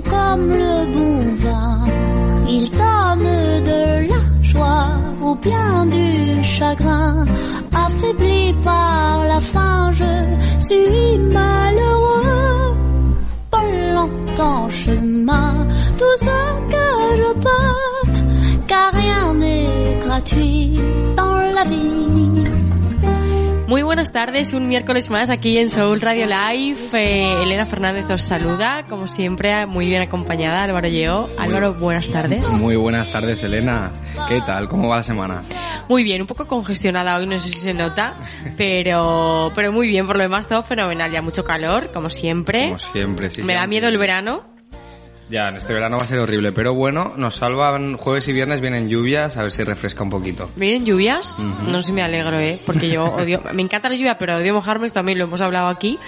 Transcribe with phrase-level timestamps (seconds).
[0.00, 1.84] comme le bon vin.
[2.48, 4.88] Ils donnent de la joie
[5.22, 7.24] ou bien du chagrin.
[7.72, 10.12] Affaibli par la faim, je
[10.66, 12.76] suis malheureux.
[13.50, 13.64] Pas
[13.94, 15.66] longtemps chemin,
[15.98, 16.38] tout ce
[16.72, 16.86] que
[17.20, 18.12] je peux,
[18.66, 20.78] car rien n'est gratuit
[21.16, 22.11] dans la vie.
[23.72, 26.76] Muy buenas tardes, un miércoles más aquí en Soul Radio Live.
[26.92, 31.30] Eh, Elena Fernández os saluda, como siempre, muy bien acompañada, Álvaro Lleó.
[31.38, 32.46] Álvaro, buenas tardes.
[32.60, 33.90] Muy buenas tardes, Elena.
[34.28, 34.68] ¿Qué tal?
[34.68, 35.42] ¿Cómo va la semana?
[35.88, 38.12] Muy bien, un poco congestionada hoy, no sé si se nota,
[38.58, 42.66] pero, pero muy bien, por lo demás todo fenomenal, ya mucho calor, como siempre.
[42.66, 43.42] Como siempre, sí.
[43.42, 44.51] Me da miedo el verano.
[45.32, 48.60] Ya, en este verano va a ser horrible, pero bueno, nos salvan jueves y viernes,
[48.60, 50.50] vienen lluvias, a ver si refresca un poquito.
[50.56, 51.42] ¿Vienen lluvias?
[51.70, 52.58] No sé si me alegro, ¿eh?
[52.66, 55.98] Porque yo odio, me encanta la lluvia, pero odio mojarme, también lo hemos hablado aquí.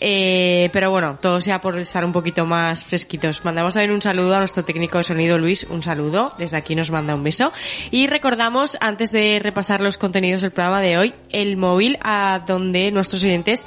[0.00, 3.44] Eh, pero bueno, todo sea por estar un poquito más fresquitos.
[3.44, 6.32] Mandamos también un saludo a nuestro técnico de sonido, Luis, un saludo.
[6.38, 7.52] Desde aquí nos manda un beso.
[7.90, 12.90] Y recordamos, antes de repasar los contenidos del programa de hoy, el móvil a donde
[12.92, 13.66] nuestros oyentes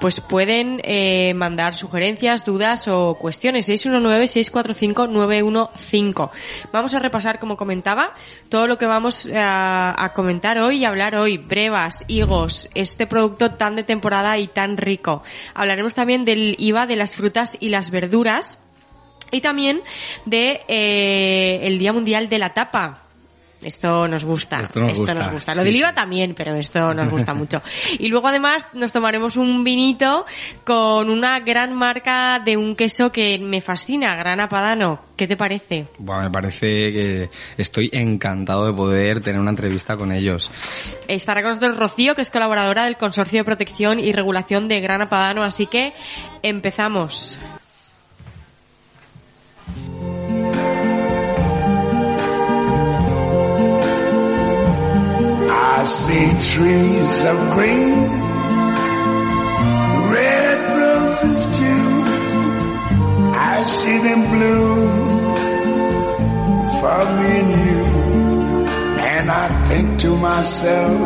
[0.00, 3.68] pues pueden eh, mandar sugerencias, dudas o cuestiones.
[3.68, 6.30] 619-645-915.
[6.72, 8.14] Vamos a repasar, como comentaba,
[8.48, 11.38] todo lo que vamos a, a, comentar hoy y hablar hoy.
[11.38, 15.22] Brevas, higos, este producto tan de temporada y tan rico.
[15.54, 18.60] Hablaremos también del IVA de las frutas y las verduras.
[19.32, 19.82] Y también
[20.24, 23.05] de eh, el Día Mundial de la Tapa,
[23.66, 24.60] esto nos gusta.
[24.60, 25.14] Esto nos, esto gusta.
[25.14, 25.54] nos gusta.
[25.54, 27.62] Lo del IVA también, pero esto nos gusta mucho.
[27.98, 30.24] Y luego además nos tomaremos un vinito
[30.64, 35.00] con una gran marca de un queso que me fascina, Grana Padano.
[35.16, 35.86] ¿Qué te parece?
[35.98, 40.50] Bueno, me parece que estoy encantado de poder tener una entrevista con ellos.
[41.08, 45.08] Estará con nosotros Rocío, que es colaboradora del Consorcio de Protección y Regulación de Grana
[45.08, 45.92] Padano, así que
[46.42, 47.38] empezamos.
[55.86, 57.94] See trees of green,
[60.10, 61.86] red roses too.
[63.54, 65.36] I see them bloom
[66.80, 67.82] for me and you.
[69.14, 71.00] And I think to myself,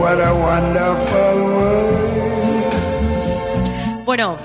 [0.00, 1.94] what a wonderful world.
[4.04, 4.36] Bueno,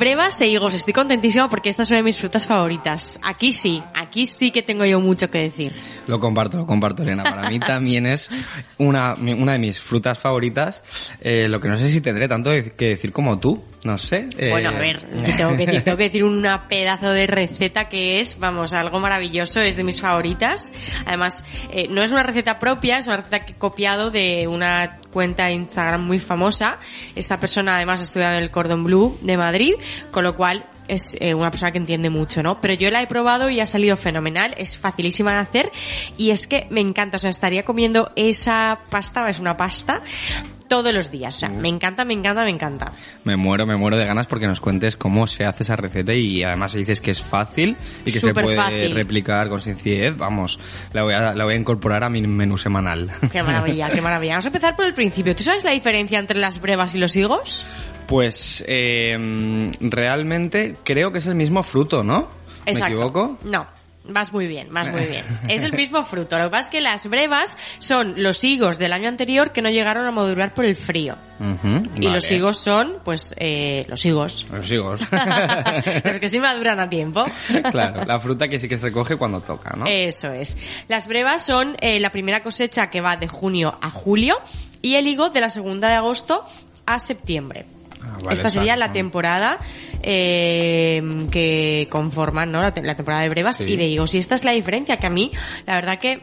[0.00, 3.20] brevas e higos, estoy contentísima porque esta es una de mis frutas favoritas.
[3.22, 5.72] Aquí sí, aquí sí que tengo yo mucho que decir.
[6.06, 7.22] Lo comparto, lo comparto, Elena.
[7.22, 8.30] Para mí también es
[8.78, 10.82] una, una de mis frutas favoritas.
[11.20, 13.62] Eh, lo que no sé si tendré tanto que decir como tú.
[13.82, 14.28] No sé.
[14.36, 14.50] Eh...
[14.50, 15.82] Bueno, a ver, ¿qué tengo que decir?
[15.82, 20.02] Tengo que decir una pedazo de receta que es, vamos, algo maravilloso, es de mis
[20.02, 20.72] favoritas.
[21.06, 24.98] Además, eh, no es una receta propia, es una receta que he copiado de una
[25.12, 26.78] cuenta de Instagram muy famosa.
[27.16, 29.74] Esta persona además ha estudiado en el Cordon Bleu de Madrid,
[30.10, 32.60] con lo cual es eh, una persona que entiende mucho, ¿no?
[32.60, 35.72] Pero yo la he probado y ha salido fenomenal, es facilísima de hacer
[36.18, 40.02] y es que me encanta, o sea, estaría comiendo esa pasta, es una pasta,
[40.70, 41.34] todos los días.
[41.34, 42.92] O sea, me encanta, me encanta, me encanta.
[43.24, 46.42] Me muero, me muero de ganas porque nos cuentes cómo se hace esa receta y
[46.42, 47.76] además dices que es fácil
[48.06, 48.94] y que Súper se puede fácil.
[48.94, 50.16] replicar con sencillez.
[50.16, 50.58] Vamos,
[50.92, 53.10] la voy, a, la voy a incorporar a mi menú semanal.
[53.32, 54.34] Qué maravilla, qué maravilla.
[54.34, 55.36] Vamos a empezar por el principio.
[55.36, 57.66] ¿Tú sabes la diferencia entre las brevas y los higos?
[58.06, 62.28] Pues eh, realmente creo que es el mismo fruto, ¿no?
[62.64, 62.94] Exacto.
[62.94, 63.38] ¿Me equivoco?
[63.44, 63.66] No.
[64.04, 65.24] Vas muy bien, vas muy bien.
[65.48, 66.38] Es el mismo fruto.
[66.38, 69.68] Lo que pasa es que las brevas son los higos del año anterior que no
[69.68, 71.16] llegaron a madurar por el frío.
[71.38, 72.10] Y vale.
[72.10, 74.46] los higos son, pues, eh, los higos.
[74.50, 75.00] Los higos.
[76.04, 77.24] los que sí maduran a tiempo.
[77.70, 79.86] claro, la fruta que sí que se recoge cuando toca, ¿no?
[79.86, 80.58] Eso es.
[80.88, 84.38] Las brevas son eh, la primera cosecha que va de junio a julio
[84.82, 86.44] y el higo de la segunda de agosto
[86.86, 87.66] a septiembre.
[88.02, 88.86] Ah, vale, Esta sería exacto.
[88.88, 89.58] la temporada
[90.02, 92.62] eh, que conforman ¿no?
[92.62, 93.64] la, te- la temporada de brevas Sí.
[93.64, 94.14] y de higos.
[94.14, 95.30] Y esta es la diferencia que a mí,
[95.66, 96.22] la verdad que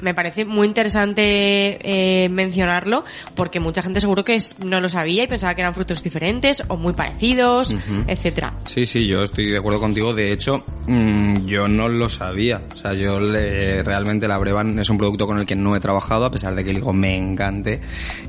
[0.00, 3.04] me parece muy interesante eh, mencionarlo
[3.34, 6.62] porque mucha gente seguro que es- no lo sabía y pensaba que eran frutos diferentes
[6.68, 7.76] o muy parecidos,
[8.06, 8.54] etcétera.
[8.72, 10.14] Sí, sí, yo estoy de acuerdo contigo.
[10.14, 12.60] De hecho, mm, yo no lo sabía.
[12.74, 15.80] O sea, yo le- realmente la Brevan es un producto con el que no he
[15.80, 17.80] trabajado, a pesar de que el higo me encante.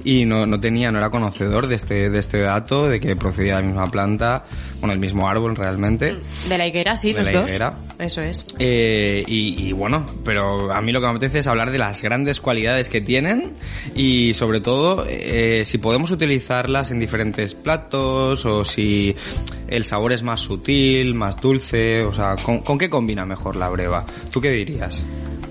[0.03, 3.55] Y no, no tenía, no era conocedor de este, de este dato, de que procedía
[3.57, 4.43] de la misma planta,
[4.79, 6.17] bueno, el mismo árbol realmente.
[6.49, 7.49] De la higuera, sí, De los la dos.
[7.49, 7.73] higuera.
[7.99, 8.45] Eso es.
[8.59, 12.01] Eh, y, y bueno, pero a mí lo que me apetece es hablar de las
[12.01, 13.53] grandes cualidades que tienen
[13.95, 19.15] y sobre todo eh, si podemos utilizarlas en diferentes platos o si
[19.67, 23.69] el sabor es más sutil, más dulce, o sea, ¿con, con qué combina mejor la
[23.69, 24.05] breva?
[24.31, 25.03] ¿Tú qué dirías?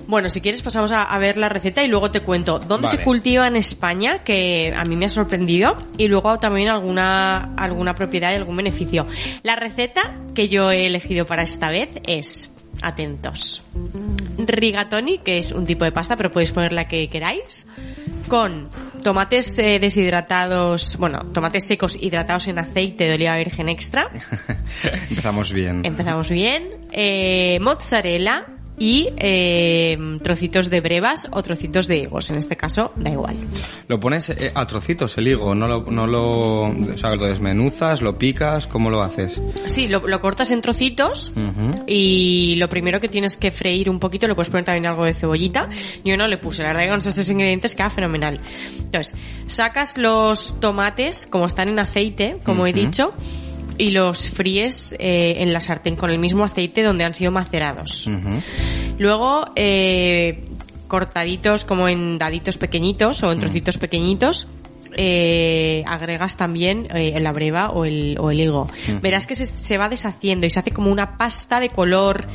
[0.07, 2.99] Bueno, si quieres pasamos a, a ver la receta y luego te cuento dónde Vale.
[2.99, 7.95] se cultiva en España, que a mí me ha sorprendido, y luego también alguna, alguna
[7.95, 9.07] propiedad y algún beneficio.
[9.43, 12.52] La receta que yo he elegido para esta vez es,
[12.83, 13.63] atentos,
[14.37, 17.65] rigatoni, que es un tipo de pasta, pero podéis poner la que queráis,
[18.27, 18.69] con
[19.01, 24.09] tomates eh, deshidratados, bueno, tomates secos hidratados en aceite de oliva virgen extra,
[25.09, 25.81] Empezamos bien.
[25.83, 26.67] Empezamos bien.
[26.91, 28.47] Eh, mozzarella
[28.77, 32.29] y eh, trocitos de brevas o trocitos de higos.
[32.31, 33.35] En este caso, da igual.
[33.87, 38.01] Lo pones eh, a trocitos el higo, no lo, no lo, o sea, lo desmenuzas,
[38.01, 39.41] lo picas, ¿cómo lo haces?
[39.65, 41.31] Sí, lo, lo cortas en trocitos
[41.87, 45.13] y lo primero que tienes que freír un poquito, le puedes poner también algo de
[45.13, 45.69] cebollita.
[46.03, 48.41] Yo no le puse, la verdad que con estos ingredientes queda fenomenal.
[48.79, 49.15] Entonces,
[49.47, 53.13] sacas los tomates, como están en aceite, como he dicho,
[53.77, 58.09] y los fríes eh, en la sartén con el mismo aceite donde han sido macerados.
[58.97, 60.43] Luego, eh,
[60.87, 64.47] cortaditos como en daditos pequeñitos o en trocitos pequeñitos,
[64.95, 68.69] eh, agregas también eh, la breva o el, o el higo.
[69.01, 72.27] Verás que se, se va deshaciendo y se hace como una pasta de color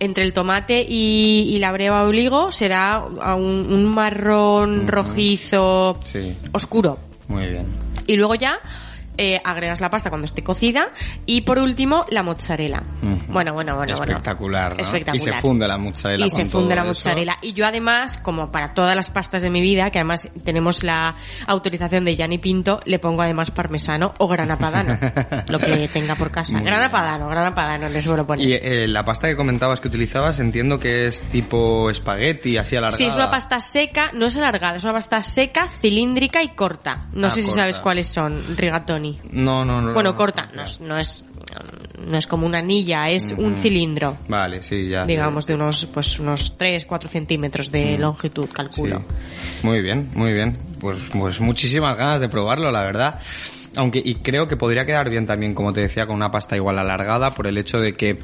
[0.00, 3.04] entre el tomate y, y la breva o el higo será
[3.36, 6.34] un, un marrón rojizo Sí.
[6.52, 6.98] oscuro.
[7.26, 7.66] Muy bien.
[8.06, 8.58] Y luego ya
[9.18, 10.92] eh, agregas la pasta cuando esté cocida
[11.26, 12.82] y por último la mozzarella.
[13.02, 13.18] Ujú.
[13.32, 14.12] Bueno, bueno, bueno, bueno.
[14.12, 14.80] Espectacular, ¿no?
[14.82, 15.16] Espectacular.
[15.16, 16.88] Y se funde la mozzarella Y con se funde la eso.
[16.88, 17.36] mozzarella.
[17.42, 21.14] Y yo además, como para todas las pastas de mi vida, que además tenemos la
[21.46, 24.98] autorización de Gianni Pinto, le pongo además parmesano o grana padano,
[25.48, 26.60] lo que tenga por casa.
[26.60, 28.46] Grana padano, grana padano le suelo poner.
[28.48, 32.96] Y eh, la pasta que comentabas que utilizabas, entiendo que es tipo espagueti, así alargada.
[32.98, 37.08] Sí, es una pasta seca, no es alargada, es una pasta seca, cilíndrica y corta.
[37.12, 39.07] No Ah, sé si sabes cuáles son, rigatoni.
[39.30, 39.94] No, no, no.
[39.94, 40.62] Bueno, no, corta, no.
[40.80, 41.24] no es,
[42.06, 44.16] no es, como una anilla, es un cilindro.
[44.28, 45.04] Vale, sí, ya.
[45.04, 48.98] Digamos de unos, pues unos 3, 4 centímetros de longitud, calculo.
[48.98, 49.66] Sí.
[49.66, 50.56] Muy bien, muy bien.
[50.80, 53.18] Pues, pues muchísimas ganas de probarlo, la verdad.
[53.76, 56.78] Aunque, y creo que podría quedar bien también, como te decía, con una pasta igual
[56.78, 58.18] alargada, por el hecho de que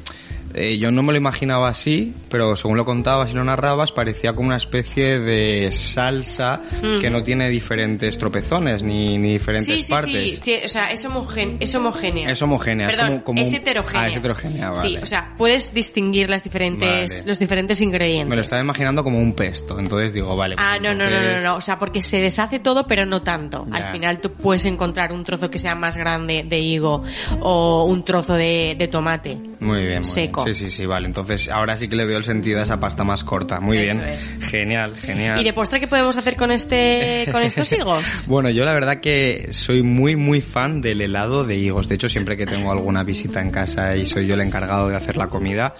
[0.53, 4.33] eh, yo no me lo imaginaba así, pero según lo contabas y lo narrabas, parecía
[4.33, 6.61] como una especie de salsa
[6.99, 10.11] que no tiene diferentes tropezones ni, ni diferentes Sí, sí, partes.
[10.13, 12.29] sí, sí, o sea, es, homogen- es homogénea.
[12.31, 14.01] Es homogénea, Perdón, como- como es heterogénea.
[14.01, 15.03] Ah, es heterogénea, Sí, vale.
[15.03, 17.23] o sea, puedes distinguir las diferentes, Vale.
[17.27, 18.27] los diferentes ingredientes.
[18.29, 20.55] Me lo estaba imaginando como un pesto, entonces digo, vale.
[20.57, 23.05] Ah, pues no, no, no, no, entonces- no, o sea, porque se deshace todo, pero
[23.05, 23.65] no tanto.
[23.69, 23.75] Ya.
[23.77, 27.03] Al final tú puedes encontrar un trozo que sea más grande de higo
[27.41, 29.37] o un trozo de, de tomate.
[29.59, 30.43] Muy bien, muy Seco.
[30.43, 30.55] bien.
[30.55, 31.07] Sí, sí, sí, vale.
[31.07, 33.59] Entonces ahora sí que le veo el sentido a esa pasta más corta.
[33.59, 34.09] Muy Eso bien.
[34.09, 34.29] es.
[34.49, 35.39] Genial, genial.
[35.39, 38.23] ¿Y de postre qué podemos hacer con este, con estos higos?
[38.27, 41.87] Bueno, yo la verdad que soy muy, muy fan del helado de higos.
[41.87, 44.95] De hecho, siempre que tengo alguna visita en casa y soy yo el encargado de
[44.95, 45.75] hacer la comida,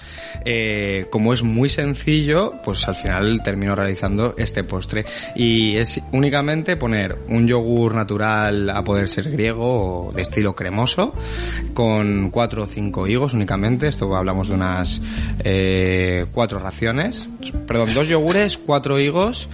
[0.45, 5.05] eh, como es muy sencillo, pues al final termino realizando este postre.
[5.35, 11.13] Y es únicamente poner un yogur natural a poder ser griego o de estilo cremoso,
[11.73, 13.64] con cuatro o cinco higos únicamente.
[13.65, 15.01] Esto hablamos de unas
[15.39, 17.27] eh, cuatro raciones.
[17.67, 19.49] Perdón, dos yogures, cuatro higos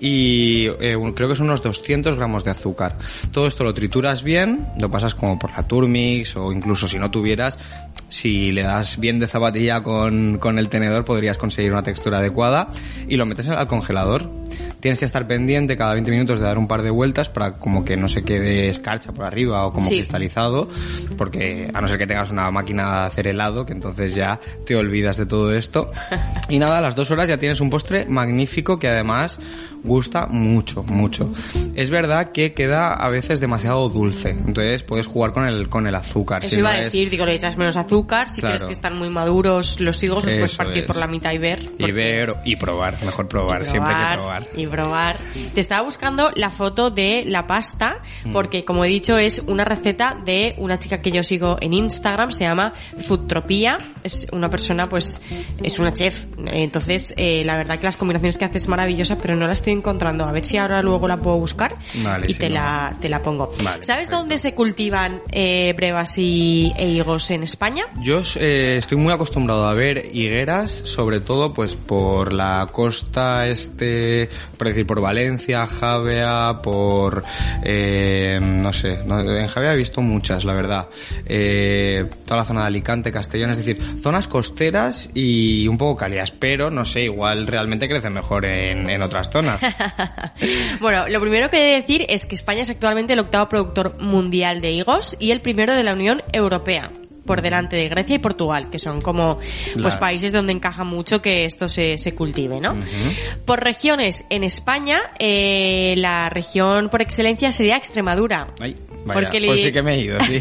[0.00, 2.96] y eh, creo que son unos 200 gramos de azúcar.
[3.30, 7.10] Todo esto lo trituras bien, lo pasas como por la Turmix o incluso si no
[7.10, 7.58] tuvieras,
[8.08, 12.68] si le das bien de zapatilla con, con el tenedor podrías conseguir una textura adecuada
[13.08, 14.28] y lo metes al congelador.
[14.80, 17.84] Tienes que estar pendiente cada 20 minutos de dar un par de vueltas para como
[17.84, 19.98] que no se quede escarcha por arriba o como Sí.
[19.98, 20.68] cristalizado,
[21.16, 24.74] porque a no ser que tengas una máquina de hacer helado, que entonces ya te
[24.76, 25.90] olvidas de todo esto.
[26.48, 29.38] Y nada, a las dos horas ya tienes un postre magnífico que además
[29.84, 31.32] gusta mucho, mucho.
[31.74, 35.94] Es verdad que queda a veces demasiado dulce, entonces puedes jugar con el, con el
[35.96, 36.44] azúcar.
[36.44, 38.54] Eso si iba no a es- decir, digo, le echas menos azúcar, si Claro.
[38.54, 40.86] crees que están muy maduros los higos, los puedes partir es.
[40.86, 41.60] por la mitad y ver.
[41.62, 44.48] Y porque- ver y probar, mejor probar, y siempre que probar.
[44.56, 45.16] Y probar.
[45.54, 48.32] Te estaba buscando la foto de la pasta, Mm.
[48.32, 52.30] porque como he dicho, es una receta de una chica que yo sigo en Instagram,
[52.30, 52.72] se llama
[54.02, 55.20] Es una persona, pues,
[55.62, 56.24] es una chef.
[56.46, 59.72] Entonces, eh, la verdad que las combinaciones que hace es maravillosa, pero no la estoy
[59.74, 60.24] encontrando.
[60.24, 63.08] A ver si ahora luego la puedo buscar Vale, y si te, no- la, te
[63.08, 63.48] la pongo.
[63.62, 64.16] Vale, ¿Sabes perfecto.
[64.16, 67.84] dónde se cultivan eh, brevas y, e higos en España?
[68.00, 74.28] Yo eh, estoy muy acostumbrado a ver higueras, sobre todo pues por la costa este,
[74.56, 77.24] por decir por Valencia, Javea, por
[77.64, 80.88] no sé, no- en Javea he visto muchas, la verdad.
[82.24, 86.70] Toda la zona de Alicante, Castellón, es decir, zonas costeras y un poco cálidas, pero
[86.70, 89.60] no sé, igual realmente crecen mejor en, en otras zonas.
[90.80, 94.00] Bueno, lo primero que he de decir es que España es actualmente el octavo productor
[94.00, 96.90] mundial de higos y el primero de la Unión Europea.
[97.24, 100.00] por delante de Grecia y Portugal, que son como pues Claro.
[100.00, 102.74] países donde encaja mucho que esto se, se cultive, ¿no?
[103.46, 108.48] Por regiones, en España, eh, la región por excelencia sería Extremadura.
[108.58, 108.74] Ay,
[109.04, 110.40] vaya, Porque pues sí que me he ido, sí.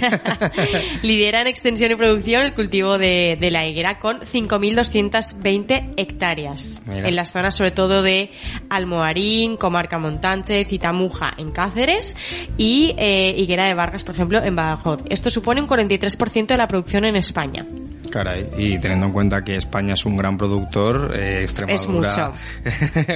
[1.04, 6.82] Lidera en extensión y producción el cultivo de, de la higuera con 5.220 hectáreas.
[6.86, 7.08] Mira.
[7.08, 8.32] En las zonas sobre todo de
[8.70, 12.16] Almoharín, Comarca Montánchez, Citamuja en Cáceres
[12.58, 15.02] y eh, Higuera de Vargas, por ejemplo, en Badajoz.
[15.10, 17.66] Esto supone un 43% de la producción en España.
[18.10, 22.34] Caray, y teniendo en cuenta que España es un gran productor, eh, Extremadura...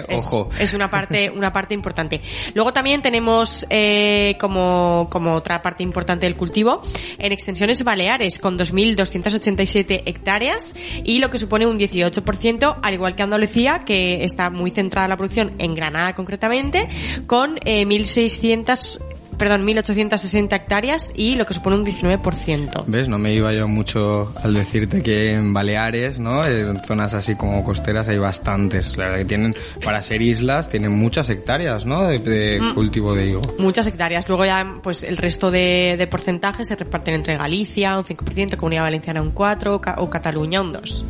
[0.08, 0.50] Es- Ojo.
[0.58, 2.22] Es, una parte, una parte importante.
[2.54, 6.82] Luego también tenemos eh, como, como otra parte importante del cultivo
[7.18, 13.24] en extensiones baleares con 2.287 hectáreas y lo que supone un 18%, al igual que
[13.24, 16.88] Andalucía, que está muy centrada la producción en Granada concretamente,
[17.27, 22.84] con eh, 1.600 perdón, 1.860 hectáreas y lo que supone un 19%.
[22.88, 23.10] ¿Ves?
[23.10, 26.44] No me iba yo mucho al decirte que en Baleares, ¿no?
[26.46, 28.96] En zonas así como costeras hay bastantes.
[28.98, 32.08] La verdad que tienen, para ser islas, tienen muchas hectáreas, ¿no?
[32.08, 32.74] De, de Mm.
[32.74, 33.42] cultivo de higo.
[33.60, 34.27] Muchas hectáreas.
[34.27, 38.84] Luego ya, pues el resto de, de porcentajes se reparten entre Galicia, un 5%, Comunidad
[38.84, 41.06] Valenciana un 4% Ca- o Cataluña un 2%.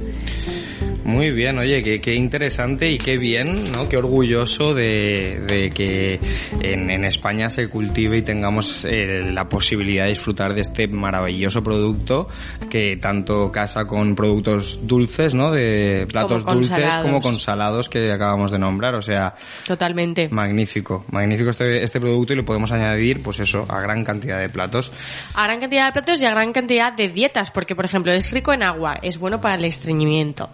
[1.05, 3.87] Muy bien, oye, qué, qué interesante y qué bien, ¿no?
[3.87, 6.19] Qué orgulloso de, de que
[6.61, 11.63] en, en España se cultive y tengamos eh, la posibilidad de disfrutar de este maravilloso
[11.63, 12.27] producto
[12.71, 15.51] que tanto casa con productos dulces, ¿no?
[15.51, 17.05] De platos dulces salados.
[17.05, 19.35] como con salados que acabamos de nombrar, o sea,
[19.67, 20.29] Totalmente.
[20.29, 24.49] magnífico, magnífico este, este producto y lo podemos añadir, pues eso, a gran cantidad de
[24.49, 24.91] platos.
[25.35, 28.31] A gran cantidad de platos y a gran cantidad de dietas, porque por ejemplo es
[28.31, 30.49] rico en agua, es bueno para el estreñimiento.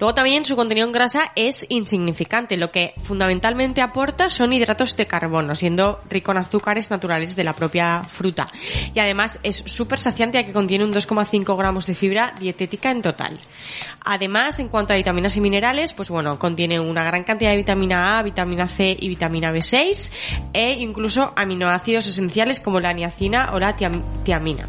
[0.00, 5.06] Luego también su contenido en grasa es insignificante, lo que fundamentalmente aporta son hidratos de
[5.06, 8.50] carbono, siendo rico en azúcares naturales de la propia fruta.
[8.94, 13.02] Y además es súper saciante ya que contiene un 2,5 gramos de fibra dietética en
[13.02, 13.38] total.
[14.04, 18.18] Además, en cuanto a vitaminas y minerales, pues bueno, contiene una gran cantidad de vitamina
[18.18, 20.12] A, vitamina C y vitamina B6
[20.52, 24.68] e incluso aminoácidos esenciales como la niacina o la tiam- tiamina.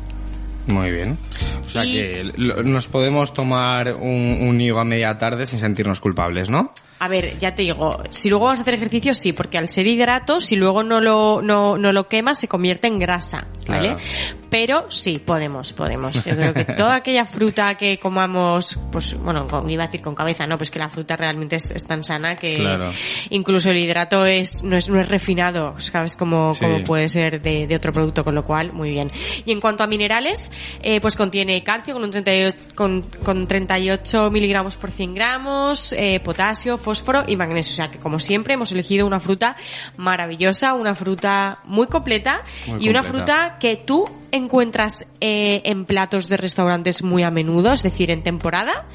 [0.67, 1.17] Muy bien.
[1.65, 2.23] O sea Y- que
[2.63, 6.73] nos podemos tomar un, un higo a media tarde sin sentirnos culpables, ¿no?
[6.97, 9.85] A ver, ya te digo, si luego vas a hacer ejercicio, sí, porque al ser
[9.85, 13.95] hidrato, si luego no lo, no, no lo quemas, se convierte en grasa, ¿vale?
[13.95, 13.99] Claro.
[14.49, 16.23] Pero sí, podemos, podemos.
[16.23, 20.15] Yo creo que toda aquella fruta que comamos, pues, bueno, con- iba a decir con
[20.15, 22.89] cabeza, no, pues que la fruta realmente es, es tan sana que Claro.
[23.29, 26.61] incluso el hidrato es, no es, no es refinado, sabes como, Sí.
[26.63, 29.11] como puede ser de, de otro producto, con lo cual, muy bien.
[29.45, 30.49] Y en cuanto a minerales,
[30.81, 36.21] eh, pues contiene calcio con un 38, con, con 38 miligramos por 100 gramos, eh,
[36.23, 37.73] potasio, fósforo y magnesio.
[37.73, 39.55] O sea que como siempre hemos elegido una fruta
[39.97, 46.27] maravillosa, una fruta muy completa Muy y una fruta que tú encuentras eh, en platos
[46.29, 48.85] de restaurantes muy a menudo, es decir, en temporada.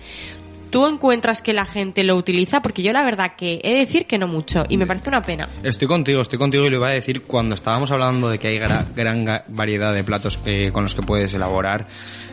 [0.70, 2.62] ¿Tú encuentras que la gente lo utiliza?
[2.62, 5.20] Porque yo la verdad que he de decir que no mucho y me parece una
[5.20, 5.48] pena.
[5.64, 8.58] Estoy contigo, estoy contigo y lo iba a decir cuando estábamos hablando de que hay
[8.60, 11.88] gra- gran variedad de platos que- con los que puedes elaborar,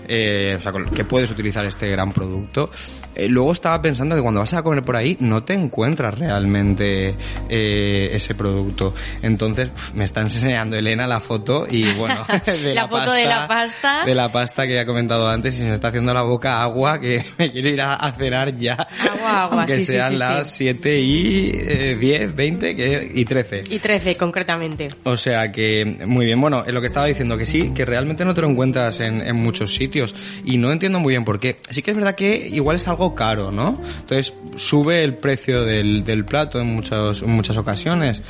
[0.07, 2.69] eh, o sea, que puedes utilizar este gran producto.
[3.15, 7.15] Eh, luego estaba pensando que cuando vas a comer por ahí no te encuentras realmente
[7.49, 8.93] eh, ese producto.
[9.21, 14.05] Entonces me está enseñando Elena la foto y bueno, de La foto de la pasta.
[14.05, 16.99] de la pasta que he comentado antes y se me está haciendo la boca agua
[16.99, 18.75] que me quiero ir a, a cenar ya.
[18.75, 20.19] Agua, agua, sí, sí, sean sí, sí.
[20.19, 23.63] las 7 y eh, 10, 20 que, y 13.
[23.69, 24.89] Y 13 concretamente.
[25.03, 28.23] O sea que, muy bien, bueno, es lo que estaba diciendo, que sí, que realmente
[28.25, 29.96] no te lo encuentras en, en muchos sitios
[30.45, 31.57] y no entiendo muy bien por qué.
[31.69, 33.79] Sí que es verdad que igual es algo caro, ¿no?
[34.01, 38.21] Entonces sube el precio del, del plato en, muchos, en muchas ocasiones.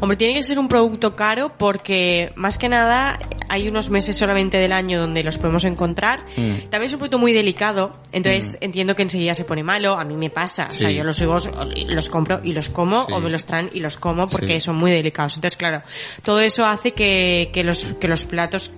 [0.00, 3.18] Hombre, tiene que ser un producto caro porque más que nada
[3.48, 6.20] hay unos meses solamente del año donde los podemos encontrar.
[6.36, 6.68] Mm.
[6.70, 9.98] También es un producto muy delicado, entonces entiendo que enseguida se pone malo.
[9.98, 11.50] A mí me pasa, o sea, yo los higos
[11.86, 13.12] los compro y los como Sí.
[13.12, 14.60] o me los traen y los como porque Sí.
[14.60, 15.36] son muy delicados.
[15.36, 15.82] Entonces, claro,
[16.22, 18.72] todo eso hace que, que los que los platos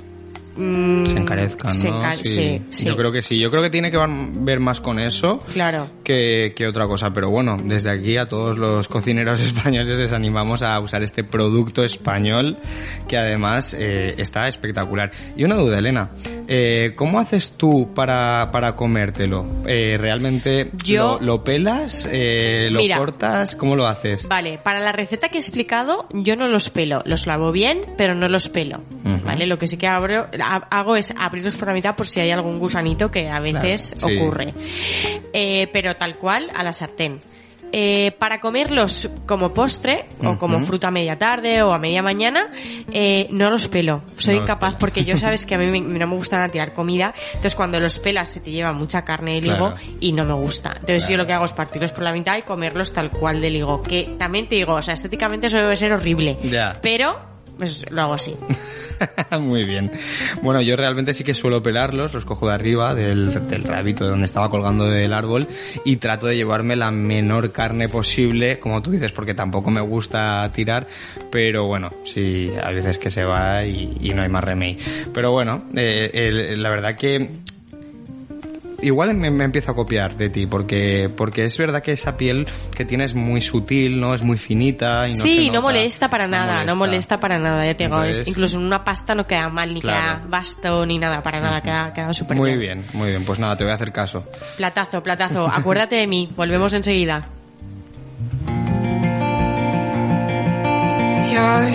[0.56, 2.14] mm, Se encarezcan, se ¿no?
[2.16, 2.86] sí, sí.
[2.86, 5.38] Yo creo que sí, yo creo que tiene que ver más con eso.
[5.52, 5.88] Claro.
[6.04, 7.12] que, que otra cosa.
[7.12, 11.84] Pero bueno, desde aquí a todos los cocineros españoles les animamos a usar este producto
[11.84, 12.58] español
[13.08, 15.10] que además eh, está espectacular.
[15.36, 16.10] Y una duda, Elena.
[16.48, 19.44] Eh, ¿Cómo haces tú para, para comértelo?
[19.66, 22.08] Eh, ¿Realmente Yo- lo, lo pelas?
[22.10, 22.98] Eh, ¿Lo Mira.
[22.98, 23.56] cortas?
[23.56, 24.28] ¿Cómo lo haces?
[24.28, 27.02] Vale, para la receta que he explicado, yo no los pelo.
[27.04, 28.80] Los lavo bien, pero no los pelo.
[29.25, 32.20] Vale, lo que sí que abro, ha- hago es abrirlos por la mitad por si
[32.20, 34.18] hay algún gusanito que a veces Claro, sí.
[34.18, 34.54] ocurre.
[35.32, 37.20] Eh, pero tal cual, a la sartén.
[37.72, 42.48] Eh, para comerlos como postre o como fruta a media tarde o a media mañana,
[42.92, 44.02] eh, no los pelo.
[44.16, 46.72] Soy No incapaz porque yo sabes que a mí me- no me gusta nada tirar
[46.75, 47.12] comida.
[47.30, 49.75] Entonces cuando los pelas se te lleva mucha carne higo Claro.
[50.00, 50.75] y no me gusta.
[50.78, 53.56] Entonces yo lo que hago es partirlos por la mitad y comerlos tal cual del
[53.56, 53.82] higo.
[53.82, 56.38] Que también te digo, o sea, estéticamente eso debe ser horrible.
[56.80, 58.34] Pero pues lo hago así.
[59.40, 59.90] Muy bien.
[60.42, 64.10] Bueno, yo realmente sí que suelo pelarlos, los cojo de arriba del, del rabito de
[64.10, 65.48] donde estaba colgando del árbol
[65.84, 70.50] y trato de llevarme la menor carne posible, como tú dices, porque tampoco me gusta
[70.52, 70.86] tirar,
[71.30, 74.78] pero bueno, sí, a veces que se va y, no hay más remey.
[75.12, 77.30] Pero bueno, eh, la verdad que
[78.83, 82.47] igual me, me empiezo a copiar de ti, porque, porque es verdad que esa piel
[82.76, 84.14] que tienes es muy sutil, ¿no?
[84.14, 87.64] Es muy finita y no se sí, no molesta para nada, no molesta para nada,
[87.64, 90.18] ya te digo, es- Entonces- incluso en una pasta no queda mal, ni Claro.
[90.21, 93.25] queda basto, ni nada, para nada, queda, queda súper Muy bien, muy bien.
[93.25, 94.25] Pues nada, te voy a hacer caso.
[94.56, 97.25] Platazo, platazo, acuérdate de mí, volvemos enseguida.
[101.36, 101.68] You're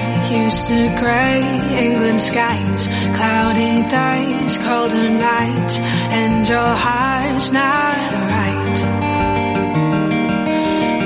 [0.44, 1.42] used to grey
[1.86, 8.78] England skies, cloudy days, colder nights, and your heart's not right.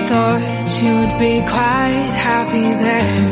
[0.08, 3.28] Thought you'd be quite happy there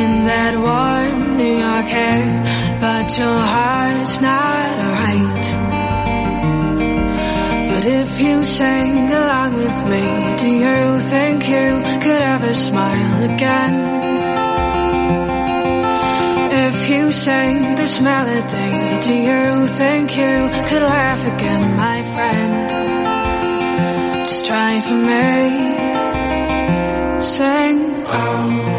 [0.00, 2.42] in that warm New York air,
[2.80, 5.46] but your heart's not right.
[7.70, 10.02] But if you sang along with me,
[10.40, 13.93] do you think you could ever smile again?
[17.14, 22.54] Sang this melody, to you think you could laugh again, my friend?
[24.28, 25.60] Just try for me.
[27.22, 28.04] Sing.
[28.06, 28.73] Oh.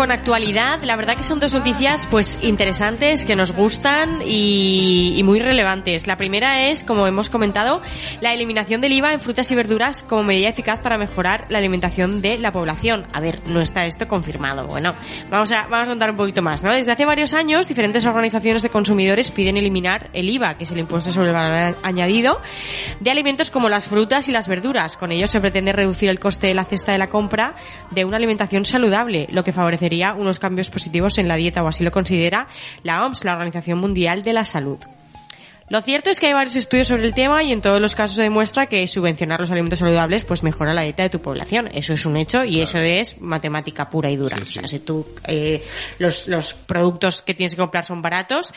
[0.00, 0.82] Con, actualidad.
[0.82, 6.06] La verdad que son dos noticias pues interesantes, que nos gustan y, y muy relevantes.
[6.06, 7.82] La primera es, como hemos comentado,
[8.22, 12.22] la eliminación del IVA en frutas y verduras como medida eficaz para mejorar la alimentación
[12.22, 13.06] de la población.
[13.12, 14.66] A ver, no está esto confirmado.
[14.66, 14.94] Bueno,
[15.28, 16.72] vamos a, vamos a contar un poquito más, ¿no?
[16.72, 20.78] Desde hace varios años, diferentes organizaciones de consumidores piden eliminar el IVA, que es el
[20.78, 22.40] impuesto sobre el valor añadido,
[23.00, 24.96] de alimentos como las frutas y las verduras.
[24.96, 27.54] Con ello se pretende reducir el coste de la cesta de la compra
[27.90, 31.84] de una alimentación saludable, lo que favorecería unos cambios positivos en la dieta, o así
[31.84, 32.48] lo considera
[32.82, 34.78] la OMS, la Organización Mundial de la Salud.
[35.70, 38.16] Lo cierto es que hay varios estudios sobre el tema y en todos los casos
[38.16, 41.68] se demuestra que subvencionar los alimentos saludables pues mejora la dieta de tu población.
[41.72, 44.36] Eso es un hecho y eso es matemática pura y dura.
[44.38, 44.50] Sí, sí.
[44.50, 45.64] O sea, si tú eh,
[46.00, 48.52] los, los productos que tienes que comprar son baratos,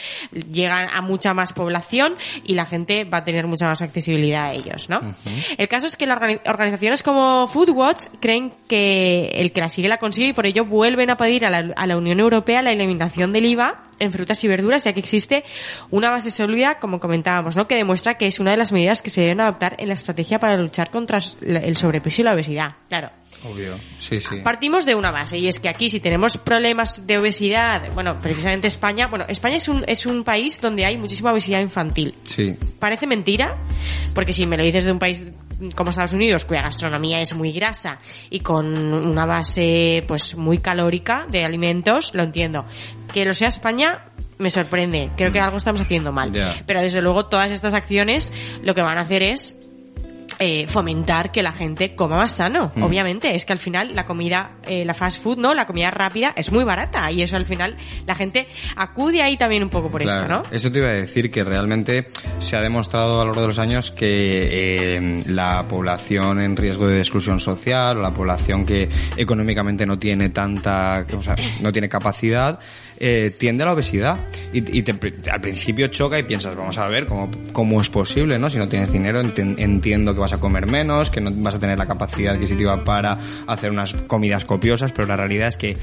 [0.52, 4.54] llegan a mucha más población y la gente va a tener mucha más accesibilidad a
[4.54, 5.13] ellos, ¿no?
[5.58, 9.88] El caso es que las organi- organizaciones como Foodwatch creen que el que la sigue
[9.88, 12.71] la consigue y por ello vuelven a pedir a la, a la Unión Europea la
[12.71, 15.44] eliminación del IVA en frutas y verduras, ya que existe
[15.89, 17.68] una base sólida, como comentábamos, ¿no?
[17.68, 20.39] que demuestra que es una de las medidas que se deben adoptar en la estrategia
[20.39, 22.76] para luchar contra el sobrepeso y la obesidad.
[22.89, 23.10] Claro.
[23.46, 23.78] Obvio.
[24.00, 24.38] Sí, sí.
[24.44, 28.68] Partimos de una base y es que aquí si tenemos problemas de obesidad, bueno, precisamente
[28.68, 32.16] España, bueno, España es un, es un país donde hay muchísima obesidad infantil.
[32.24, 32.58] Sí.
[32.80, 33.58] Parece mentira,
[34.13, 35.24] porque si me lo dices de un país
[35.76, 37.99] como Estados Unidos, cuya gastronomía es muy grasa
[38.30, 42.65] y con una base pues muy calórica de alimentos, lo entiendo.
[43.13, 44.06] Que lo sea España
[44.38, 46.32] me sorprende, creo que algo estamos haciendo mal.
[46.65, 49.56] Pero desde luego todas estas acciones lo que van a hacer es
[50.39, 52.72] eh, fomentar que la gente coma más sano.
[52.76, 52.84] Mm.
[52.84, 55.54] Obviamente, es que al final la comida, eh, la fast food, ¿no?
[55.54, 59.63] La comida rápida es muy barata y eso al final la gente acude ahí también
[59.63, 60.43] un poco por Claro, esto, ¿no?
[60.56, 62.08] Eso te iba a decir que realmente
[62.39, 66.88] se ha demostrado a lo largo de los años que eh, la población en riesgo
[66.88, 71.89] de exclusión social o la población que económicamente no tiene tanta, o sea, no tiene
[71.89, 72.60] capacidad,
[72.99, 74.17] eh, tiende a la obesidad.
[74.53, 78.38] Y, y te- al principio choca y piensas, vamos a ver cómo, cómo es posible,
[78.39, 78.49] ¿no?
[78.49, 81.77] Si no tienes dinero, entiendo que vas a comer menos, que no vas a tener
[81.77, 85.77] la capacidad adquisitiva para hacer unas comidas copiosas, pero la realidad es que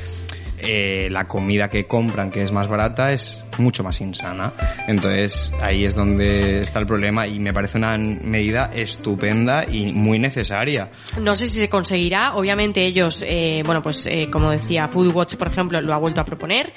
[0.63, 4.53] eh, la comida que compran, que es más barata, es mucho más insana.
[4.87, 10.19] Entonces ahí es donde está el problema y me parece una medida estupenda y muy
[10.19, 10.91] necesaria.
[11.21, 12.35] No sé si se conseguirá.
[12.37, 16.25] Obviamente ellos, eh, bueno, pues eh, como decía Foodwatch, por ejemplo, lo ha vuelto a
[16.25, 16.73] proponer.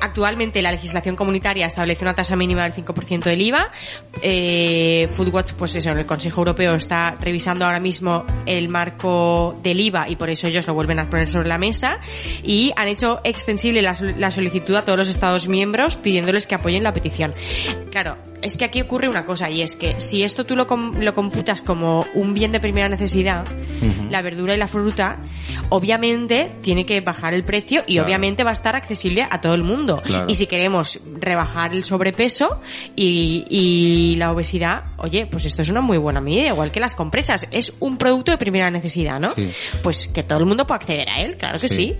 [0.00, 3.70] Actualmente la legislación comunitaria establece una tasa mínima del 5% del IVA.
[4.22, 10.08] Eh, Foodwatch, pues eso, el Consejo Europeo está revisando ahora mismo el marco del IVA
[10.08, 12.00] y por eso ellos lo vuelven a poner sobre la mesa
[12.42, 16.54] y han hecho extensible la, sol- la solicitud a todos los Estados miembros pidiéndoles que
[16.54, 17.34] apoyen la petición.
[17.90, 20.94] Claro, es que aquí ocurre una cosa y es que si esto tú lo, com-
[21.00, 23.44] lo computas como un bien de primera necesidad,
[24.10, 25.18] la verdura y la fruta,
[25.70, 28.06] obviamente tiene que bajar el precio y Claro.
[28.06, 30.00] obviamente va a estar accesible a todo el mundo.
[30.04, 30.26] Claro.
[30.28, 32.60] Y si queremos rebajar el sobrepeso
[32.96, 36.94] y, y la obesidad, oye, pues esto es una muy buena medida, igual que las
[36.94, 37.46] compresas.
[37.52, 39.34] Es un producto de primera necesidad, ¿no?
[39.34, 39.50] Sí.
[39.82, 41.96] Pues que todo el mundo pueda acceder a él, claro que sí.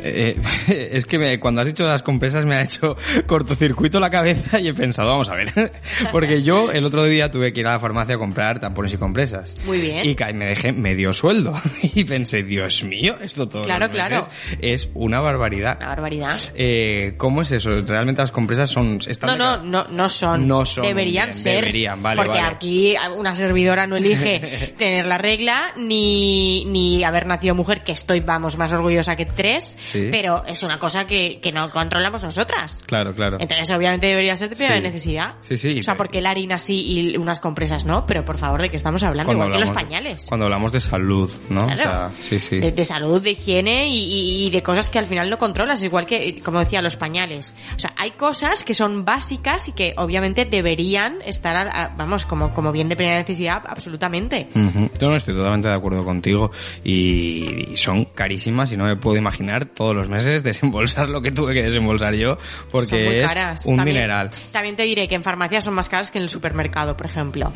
[0.00, 0.36] Eh,
[0.92, 4.68] es que me- cuando has dicho las compresas me ha hecho cortocircuito la cabeza y
[4.68, 5.52] he pensado, vamos a ver,
[6.12, 8.96] porque yo el otro día tuve que ir a la farmacia a comprar tampones y
[8.96, 9.54] compresas.
[9.64, 10.04] Muy bien.
[10.08, 14.26] Y me dejé medio sueldo y pensé, Dios mío, esto todo Claro, claro.
[14.60, 15.76] es una barbaridad.
[15.78, 16.40] Una barbaridad.
[16.54, 17.70] Eh, ¿Cómo es eso?
[17.82, 18.98] ¿Realmente las compresas son...
[19.06, 20.46] están No, no, no, no son.
[20.48, 21.60] No son Deberían bien, ser.
[21.60, 22.54] deberían, vale, Porque vale.
[22.54, 28.20] aquí una servidora no elige tener la regla ni, ni haber nacido mujer, que estoy,
[28.20, 30.08] vamos, más orgullosa que tres, Sí.
[30.10, 32.82] pero es una cosa que, que no controlamos nosotras.
[32.86, 33.38] Claro, claro.
[33.40, 34.82] Entonces, obviamente debería ser de primera Sí.
[34.82, 35.34] necesidad.
[35.42, 35.78] Sí, sí.
[35.80, 38.76] O sea, porque la harina sí y unas compresas no, pero por favor, ¿de qué
[38.76, 39.32] estamos hablando?
[39.32, 40.26] Igual que los pañales.
[40.28, 41.66] Cuando hablamos de salud, ¿no?
[41.66, 41.80] Claro.
[41.80, 42.58] O sea, sí, sí.
[42.60, 45.82] De, de salud, de higiene y, y- y de cosas que al final no controlas,
[45.82, 47.56] igual que, como decía, los pañales.
[47.76, 52.21] O sea, hay cosas que son básicas y que obviamente deberían estar, a- a- vamos,
[52.26, 54.48] como, como bien de primera necesidad, absolutamente.
[54.54, 54.90] Ujú.
[55.00, 56.50] Yo no estoy totalmente de acuerdo contigo
[56.84, 61.32] y, y son carísimas y no me puedo imaginar todos los meses desembolsar lo que
[61.32, 62.38] tuve que desembolsar yo
[62.70, 63.66] porque son muy es caras.
[63.66, 64.30] un También- mineral.
[64.52, 67.52] También te diré que en farmacias son más caras que en el supermercado, por ejemplo.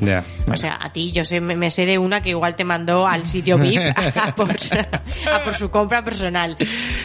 [0.50, 3.06] O sea, a ti, yo sé, me, me sé de una que igual te mandó
[3.06, 3.80] al sitio VIP
[4.16, 6.56] a por, a por su compra personal.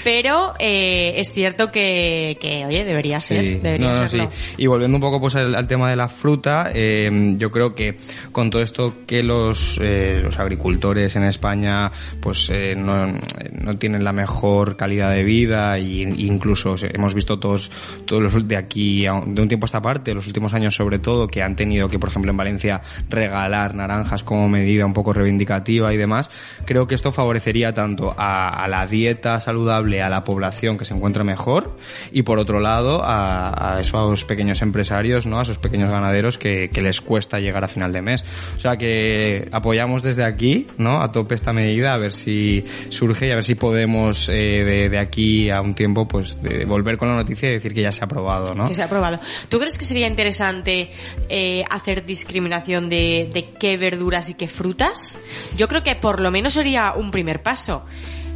[0.04, 3.43] Pero eh, es cierto que, que, oye, debería ser.
[3.43, 4.30] Sí, debería no, no, serlo.
[4.32, 4.54] sí.
[4.58, 7.10] Y volviendo un poco pues al, al tema de la fruta, eh,
[7.41, 7.95] yo creo que
[8.32, 14.04] con todo esto que los, eh, los agricultores en España pues eh, no, no tienen
[14.04, 17.71] la mejor calidad de vida y incluso hemos visto todos
[18.06, 21.27] todos los de aquí de un tiempo a esta parte, los últimos años sobre todo,
[21.27, 25.91] que han tenido que por ejemplo en Valencia regalar naranjas como medida un poco reivindicativa
[25.93, 26.30] y demás,
[26.65, 30.93] creo que esto favorecería tanto a, a la dieta saludable a la población que se
[30.93, 31.75] encuentra mejor
[32.12, 35.39] y por otro lado a, a esos pequeños empresarios, ¿no?
[35.39, 38.24] A esos pequeños ganaderos que, que les cuesta llegar a final de mes.
[38.58, 41.02] O sea que apoyamos desde aquí, ¿no?
[41.02, 44.89] A tope esta medida a ver si surge y a ver si podemos eh, de,
[44.89, 47.91] de aquí a un tiempo pues de volver con la noticia y decir que ya
[47.91, 48.67] se ha aprobado, ¿no?
[48.67, 49.20] Que se ha aprobado.
[49.50, 50.91] ¿Tú crees que sería interesante
[51.30, 55.17] eh, hacer discriminación de, de qué verduras y qué frutas?
[55.58, 57.86] Yo creo que por lo menos sería un primer paso.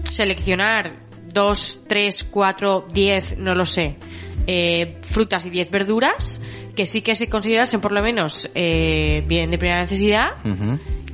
[0.09, 0.93] Seleccionar
[1.33, 3.97] dos, tres, cuatro, diez, no lo sé,
[4.47, 6.41] eh, frutas y diez verduras
[6.75, 10.31] que sí que se considerasen por lo menos eh, bien de primera necesidad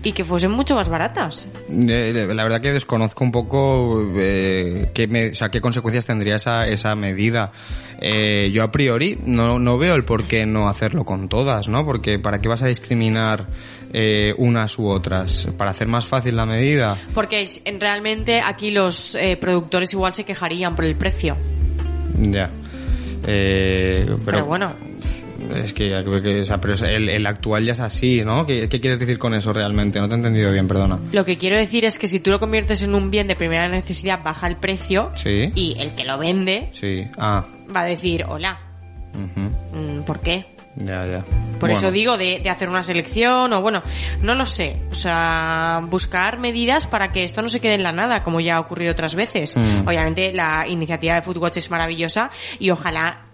[0.04, 1.48] y que fuesen mucho más baratas.
[1.68, 6.36] De- la verdad que desconozco un poco eh, qué, me- o sea, qué consecuencias tendría
[6.38, 7.52] esa, esa medida.
[8.00, 11.86] Eh, yo a priori no, no veo el por qué no hacerlo con todas, ¿no?
[11.86, 13.46] Porque ¿para qué vas a discriminar
[13.94, 15.48] eh, unas u otras?
[15.56, 16.98] ¿Para hacer más fácil la medida?
[17.14, 17.48] Porque
[17.80, 21.38] realmente aquí los eh, productores igual se quejarían por el precio.
[22.18, 22.50] Ya.
[23.28, 24.74] Eh, pero, Pero bueno,
[25.56, 25.90] Es que,
[26.24, 28.46] que- o sea, pero el, el actual ya es así, ¿no?
[28.46, 30.00] ¿Qué, qué quieres decir con eso realmente?
[30.00, 31.00] No te he entendido bien, perdona.
[31.12, 33.68] Lo que quiero decir es que si tú lo conviertes en un bien de primera
[33.68, 35.52] necesidad, baja el precio Sí.
[35.56, 37.06] y el que lo vende Sí.
[37.18, 37.46] Ah.
[37.76, 38.60] va a decir, hola,
[39.14, 40.46] mm, ¿por qué?
[40.76, 41.20] Ya, ya.
[41.60, 41.74] Por Bueno.
[41.76, 43.84] eso digo de, de hacer una selección o bueno,
[44.22, 44.78] no lo sé.
[44.92, 48.56] O sea, buscar medidas para que esto no se quede en la nada, como ya
[48.56, 49.58] ha ocurrido otras veces.
[49.58, 49.88] Mm.
[49.88, 53.26] Obviamente la iniciativa de Foodwatch es maravillosa y ojalá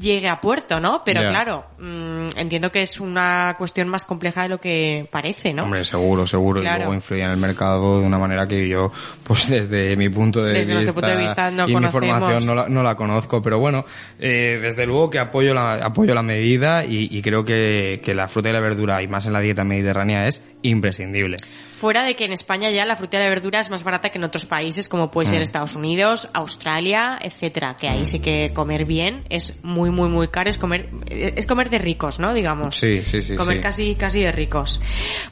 [0.00, 1.02] llegue a puerto, ¿no?
[1.04, 5.64] Pero claro, mm, entiendo que es una cuestión más compleja de lo que parece, ¿no?
[5.64, 6.60] Hombre, seguro, seguro.
[6.60, 6.76] Claro.
[6.76, 10.42] Y luego influye en el mercado de una manera que yo, pues desde mi punto
[10.42, 12.94] de Desde vista, nuestro punto de vista no y mi formación no la, no la
[12.94, 13.84] conozco, pero bueno,
[14.18, 18.28] eh, desde luego que apoyo la, apoyo la medida y, y creo que, que la
[18.28, 21.36] fruta y la verdura, y más en la dieta mediterránea, es imprescindible.
[21.76, 24.16] Fuera de que en España ya la fruta y la verdura es más barata que
[24.18, 25.30] en otros países como puede Mm.
[25.30, 30.28] ser Estados Unidos, Australia, etcétera, que ahí sí que comer bien es muy muy muy
[30.28, 32.32] caro, es comer es comer de ricos, ¿no?
[32.32, 32.76] Digamos.
[32.76, 33.62] Sí, sí, sí, Comer sí.
[33.62, 34.80] casi casi de ricos.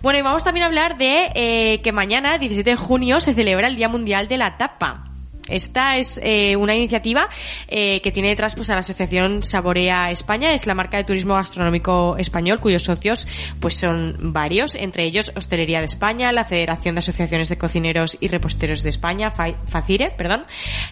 [0.02, 3.66] Bueno, y vamos también a hablar de eh, que mañana, 17 de junio, se celebra
[3.66, 5.11] el Día Mundial de la Tapa.
[5.48, 7.28] Esta es eh, una iniciativa
[7.68, 11.35] eh, que tiene detrás pues a la asociación Saborea España, es la marca de turismo
[11.35, 13.28] gastronómico español cuyos socios
[13.61, 18.28] pues son varios, entre ellos Hostelería de España, la Federación de Asociaciones de Cocineros y
[18.28, 20.46] Reposteros de España, Fa- Facire, perdón,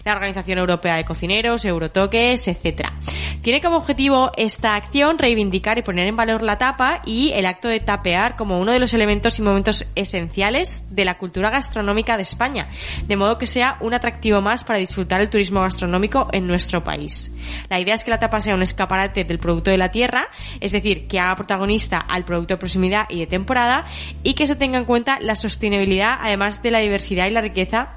[0.05, 2.93] la Organización Europea de Cocineros, Eurotoques, etcétera.
[3.41, 7.67] Tiene como objetivo esta acción reivindicar y poner en valor la tapa y el acto
[7.67, 12.23] de tapear como uno de los elementos y momentos esenciales de la cultura gastronómica de
[12.23, 12.67] España,
[13.07, 17.31] de modo que sea un atractivo más para disfrutar el turismo gastronómico en nuestro país.
[17.69, 20.27] La idea es que la tapa sea un escaparate del producto de la tierra,
[20.59, 23.85] es decir, que haga protagonista al producto de proximidad y de temporada
[24.21, 27.95] y que se tenga en cuenta la sostenibilidad, además de la diversidad y la riqueza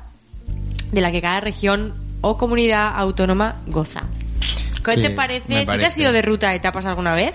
[0.92, 4.04] de la que cada región o comunidad autónoma goza.
[4.94, 5.66] ¿Qué Sí, te parece?
[5.66, 7.32] ¿Tú te has ido de ruta de tapas alguna vez?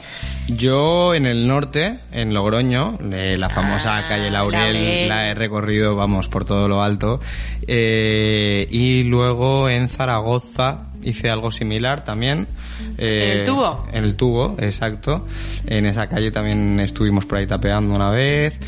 [0.48, 5.08] Yo en el norte, en Logroño, eh, la famosa Ah, calle Laurel, Laurel.
[5.10, 7.20] la he recorrido, vamos, por todo lo alto.
[7.68, 12.48] Eh, y luego en Zaragoza hice algo similar también.
[12.98, 13.88] Eh, ¿En el tubo?
[13.92, 15.26] En el tubo, exacto.
[15.66, 18.60] En esa calle también estuvimos por ahí tapeando una vez.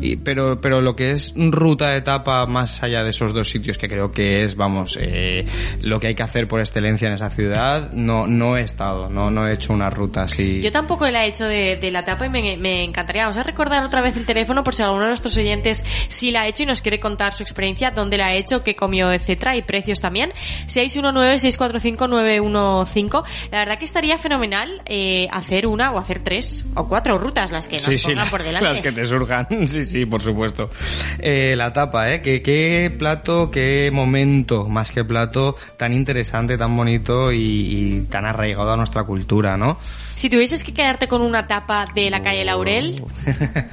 [0.00, 3.78] Y, pero, pero lo que es ruta de tapa más allá de esos dos sitios
[3.78, 5.46] que creo que es, vamos, eh,
[5.80, 9.30] lo que hay que hacer por excelencia en esa ciudad, no, no he estado, no,
[9.30, 10.60] no he hecho una ruta así.
[10.62, 13.22] Yo tampoco la he hecho de, de la tapa y me, me encantaría.
[13.22, 16.42] Vamos a recordar otra vez el teléfono por si alguno de nuestros oyentes sí la
[16.42, 19.56] ha hecho y nos quiere contar su experiencia, dónde la ha hecho, qué comió, etcétera,
[19.56, 20.32] y precios también.
[20.68, 23.22] 619-645-915.
[23.50, 27.68] La verdad que estaría fenomenal eh, hacer una o hacer tres o cuatro rutas, las
[27.68, 28.68] que nos pongan la- por delante.
[28.68, 30.70] Las que te surjan, sí, sí, por supuesto.
[31.18, 32.22] Eh, la tapa, ¿eh?
[32.22, 38.24] ¿Qué, qué plato, qué momento, más que plato, tan interesante, tan bonito y, y tan
[38.24, 39.78] arraigado a nuestra cultura, ¿no?
[40.14, 43.02] Si tuvieses que quedarte con una tapa de la calle Laurel,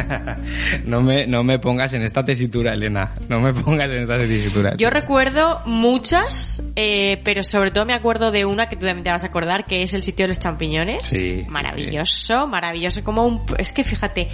[0.86, 3.12] no, me, no me pongas en esta tesitura, Elena.
[3.28, 4.76] No me pongas en esta tesitura.
[4.78, 9.12] Yo recuerdo muchas, eh, pero sobre todo me acuerdo de una que tú también te
[9.12, 11.06] vas a acordar, que es el sitio de los champiñones.
[11.06, 13.04] Sí, sí, Maravilloso, maravilloso.
[13.04, 14.30] Como un, es que fíjate,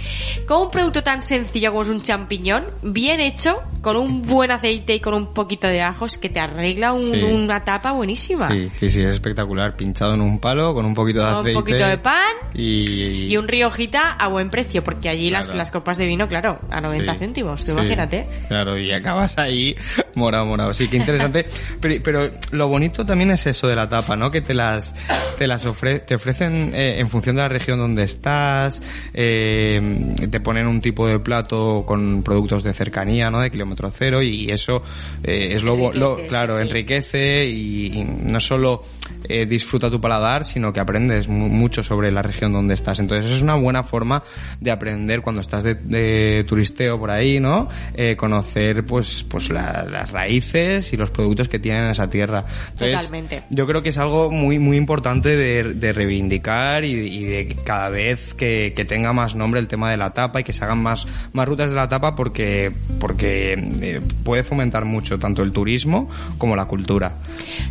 [0.46, 4.94] como un producto tan sencillo como es un champiñón, bien hecho, con un buen aceite
[4.94, 7.22] y con un poquito de ajos, que te arregla un- Sí.
[7.22, 8.48] una tapa buenísima.
[8.50, 9.76] Sí, sí, sí, es espectacular.
[9.76, 11.60] Pinchado en un palo, con un poquito de Con un aceite.
[11.60, 13.26] poquito de pan y...
[13.32, 16.80] Y un riojita a buen precio, porque allí las, las copas de vino, claro, a
[16.80, 17.78] 90 Sí, céntimos, tú sí.
[17.78, 18.26] imagínate.
[18.48, 19.76] Claro, y acabas ahí
[20.14, 20.74] morado, morado.
[20.74, 21.46] Sí, qué interesante.
[21.80, 24.30] pero, pero lo bonito también es eso de la tapa, ¿no?
[24.30, 24.94] Que te las,
[25.38, 28.82] te las ofre- te ofrecen eh, en función de la región donde estás,
[29.14, 31.55] eh, te ponen un tipo de plato
[31.86, 33.40] con productos de cercanía, ¿no?
[33.40, 34.82] De kilómetro cero y eso
[35.22, 36.68] eh, es lo, lo- claro, sí, sí.
[36.68, 38.82] enriquece y, y no solo
[39.28, 42.98] eh, disfruta tu paladar, sino que aprendes mu- mucho sobre la región donde estás.
[43.00, 44.22] Entonces es una buena forma
[44.60, 47.68] de aprender cuando estás de, de turisteo por ahí, ¿no?
[47.94, 52.44] Eh, conocer pues pues la- las raíces y los productos que tienen esa tierra.
[52.72, 53.42] Entonces, Totalmente.
[53.50, 57.88] Yo creo que es algo muy muy importante de, de reivindicar y, y de cada
[57.88, 60.78] vez que, que tenga más nombre el tema de la tapa y que se hagan
[60.82, 66.08] más más rutas de la tapa porque porque eh, puede fomentar mucho tanto el turismo
[66.38, 67.12] como la cultura.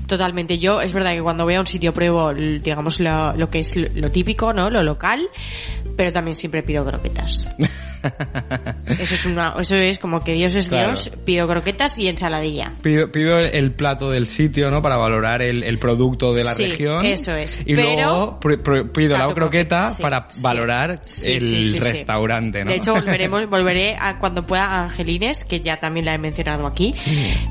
[0.08, 0.60] Totalmente.
[0.60, 3.76] Yo, es verdad que cuando voy a un sitio pruebo, digamos, lo, lo que es
[3.76, 4.70] lo, lo típico, ¿no?
[4.70, 5.30] Lo local,
[5.96, 7.50] pero también siempre pido croquetas.
[9.00, 10.88] Eso es una, eso es como que Dios es Claro.
[10.90, 12.74] Dios, pido croquetas y ensaladilla.
[12.82, 14.82] Pido, pido el, plato del sitio, ¿no?
[14.82, 17.06] Para valorar el, el producto de la Sí, región.
[17.06, 17.58] eso es.
[17.66, 18.40] Y Pero- luego
[18.94, 20.42] pido la croqueta sí, para sí.
[20.42, 22.72] valorar el restaurante, ¿no?
[22.72, 26.66] De hecho, volveremos, volveré a cuando pueda a Angelines, que ya también la he mencionado
[26.68, 26.94] aquí.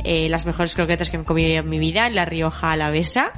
[0.05, 3.33] Eh, las mejores croquetas que he comido en mi vida, en la Rioja Alavesa.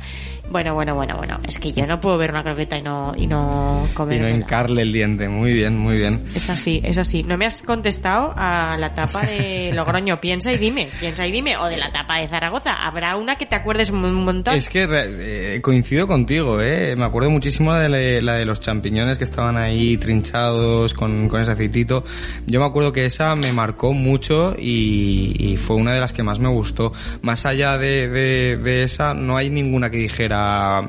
[0.48, 1.40] Bueno, bueno, bueno, bueno.
[1.46, 4.20] Es que yo no puedo ver una croqueta y no, y no y comer.
[4.20, 5.28] no hincarle el diente.
[5.28, 6.24] Muy bien, muy bien.
[6.36, 7.05] Es así, es así.
[7.26, 10.20] No me has contestado a la tapa de Logroño.
[10.26, 11.56] Piensa y dime, piensa y dime.
[11.56, 12.72] O de la tapa de Zaragoza.
[12.86, 14.54] Habrá una que te acuerdes un montón.
[14.56, 16.94] Es que eh, coincido contigo, ¿eh?
[16.96, 21.40] Me acuerdo muchísimo de la, la de los champiñones que estaban ahí trinchados con, con
[21.40, 22.04] ese aceitito.
[22.46, 26.22] Yo me acuerdo que esa me marcó mucho y, y fue una de las que
[26.22, 26.92] más me gustó.
[27.22, 30.86] Más allá de, de, de esa, no hay ninguna que dijera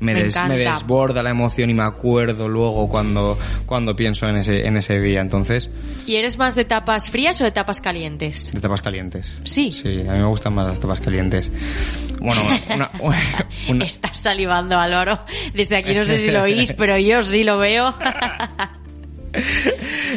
[0.00, 4.36] me, Me des- me desborda la emoción y me acuerdo luego cuando, cuando pienso en
[4.36, 5.20] ese, en ese día.
[5.20, 5.70] Entonces,
[6.06, 8.52] ¿Y eres más de tapas frías o de tapas calientes?
[8.52, 9.38] de tapas calientes.
[9.44, 9.72] Sí.
[9.72, 11.50] Sí, a mí me gustan más las tapas calientes.
[12.20, 12.42] Bueno,
[12.74, 12.90] una,
[13.68, 15.20] una- Estás salivando, Álvaro.
[15.54, 17.94] Desde aquí no sé si lo oís, pero yo sí lo veo.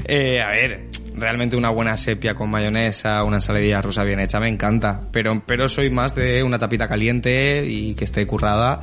[0.06, 4.48] Eh, a ver, realmente una buena sepia con mayonesa, una ensaladilla rusa bien hecha, me
[4.48, 5.02] encanta.
[5.12, 8.82] Pero, pero soy más de una tapita caliente y que esté currada.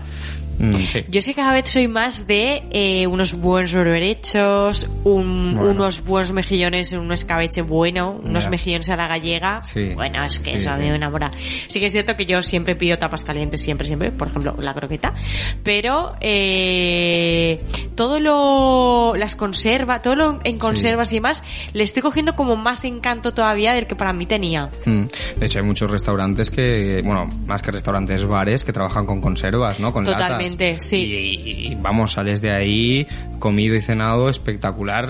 [0.71, 1.01] Mm, sí.
[1.09, 5.71] Yo sí que cada vez soy más de eh, unos buenos berberechos, un- Bueno.
[5.71, 9.63] unos buenos mejillones en un escabeche bueno, unos mejillones a la gallega.
[9.65, 9.91] Sí.
[9.95, 10.91] Bueno, es que Sí, eso a mí sí.
[10.91, 11.31] me enamora.
[11.69, 14.75] Sí que es cierto que yo siempre pido tapas calientes, siempre, siempre, por ejemplo, la
[14.75, 15.15] croqueta.
[15.63, 17.61] Pero eh,
[17.95, 22.85] todo lo, las conservas, todo lo en conservas y demás, le estoy cogiendo como más
[22.85, 24.71] encanto todavía del que para mí tenía.
[24.85, 25.05] Mm.
[25.39, 29.81] De hecho, hay muchos restaurantes que, bueno, más que restaurantes, bares que trabajan con conservas,
[29.81, 29.93] ¿no?
[29.93, 30.29] Con latas.
[30.57, 30.97] Totalmente, sí.
[30.97, 33.07] Y, y, vamos, sales de ahí
[33.39, 35.09] comido y cenado espectacular.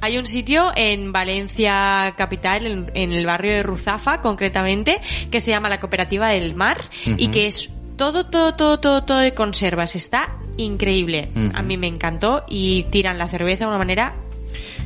[0.00, 5.50] Hay un sitio en Valencia capital, en, en el barrio de Ruzafa concretamente, que se
[5.52, 7.30] llama la Cooperativa del Mar y Ujú.
[7.32, 9.94] que es todo, todo, todo, todo, todo de conservas.
[9.94, 11.28] Está increíble.
[11.36, 11.50] Ujú.
[11.54, 14.14] A mí me encantó y tiran la cerveza de una manera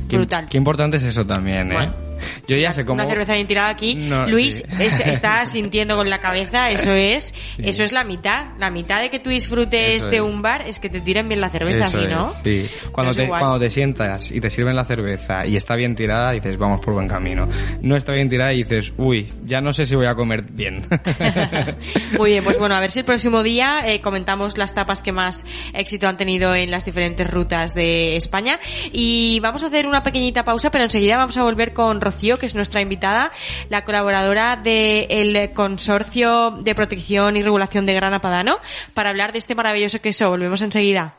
[0.07, 0.47] Qué, brutal.
[0.49, 1.89] qué importante es eso también, ¿eh?
[2.47, 3.01] Yo ya sé cómo...
[3.01, 3.95] Una cerveza bien tirada aquí.
[3.95, 4.83] No, Luis sí.
[4.83, 8.49] es- está sintiendo con la cabeza, eso es, eso es la mitad.
[8.57, 10.21] La mitad de que tú disfrutes Eso de es.
[10.21, 12.29] un bar es que te tiren bien la cerveza, Eso si no.
[12.43, 12.69] sí.
[12.91, 16.31] Cuando, no te, cuando te sientas y te sirven la cerveza y está bien tirada,
[16.31, 17.47] dices, vamos por buen camino.
[17.81, 20.83] No está bien tirada y dices, uy, ya no sé si voy a comer bien.
[22.17, 25.11] Muy bien, pues bueno, a ver si el próximo día eh, comentamos las tapas que
[25.11, 28.59] más éxito han tenido en las diferentes rutas de España.
[28.91, 32.45] Y vamos a hacer una pequeñita pausa, pero enseguida vamos a volver con Rocío, que
[32.45, 33.31] es nuestra invitada,
[33.69, 38.59] la colaboradora del Consorcio de Protección y Regulación de Grana Padano,
[38.93, 40.29] para hablar de este maravilloso queso.
[40.29, 41.15] Volvemos enseguida.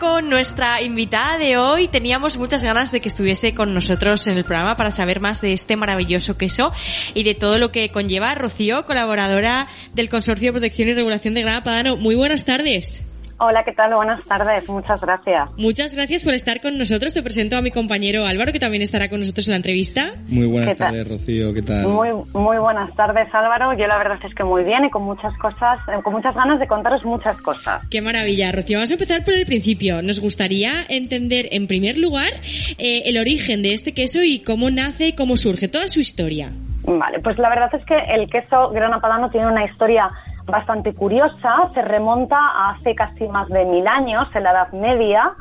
[0.00, 1.86] Con nuestra invitada de hoy.
[1.86, 5.52] Teníamos muchas ganas de que estuviese con nosotros en el programa para saber más de
[5.52, 6.72] este maravilloso queso
[7.14, 8.34] y de todo lo que conlleva.
[8.34, 11.96] Rocío, colaboradora del Consorcio de Protección y Regulación de Granada Padano.
[11.98, 13.04] Muy buenas tardes.
[13.42, 13.94] Hola, ¿qué tal?
[13.94, 15.48] Buenas tardes, muchas gracias.
[15.56, 17.14] Muchas gracias por estar con nosotros.
[17.14, 20.12] Te presento a mi compañero Álvaro, que también estará con nosotros en la entrevista.
[20.28, 21.88] Muy buenas tardes, Rocío, ¿qué tal?
[21.88, 23.72] Muy, muy buenas tardes, Álvaro.
[23.72, 26.60] Yo la verdad es que muy bien y con muchas cosas, eh, con muchas ganas
[26.60, 27.82] de contaros muchas cosas.
[27.88, 28.76] Qué maravilla, Rocío.
[28.76, 30.02] Vamos a empezar por el principio.
[30.02, 32.32] Nos gustaría entender, en primer lugar,
[32.76, 36.52] eh, el origen de este queso y cómo nace cómo surge, toda su historia.
[36.84, 40.08] Vale, pues la verdad es que el queso grana padano tiene una historia
[40.50, 45.32] bastante curiosa, se remonta a hace casi más de mil años, en la Edad Media.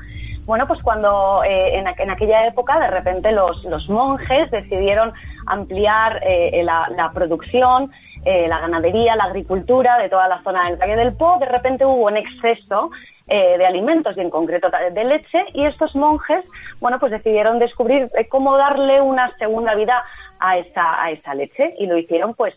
[0.45, 5.13] Bueno, pues cuando eh, en, aqu- en aquella época de repente los, monjes decidieron
[5.45, 7.91] ampliar eh, la, producción,
[8.25, 11.85] eh, la ganadería, la agricultura de toda la zona del Valle del Po, de repente
[11.85, 12.89] hubo un exceso
[13.27, 16.43] de alimentos y en concreto de leche y estos monjes,
[16.81, 20.03] bueno, pues decidieron descubrir cómo darle una segunda vida
[20.39, 22.55] a esa, leche y lo hicieron pues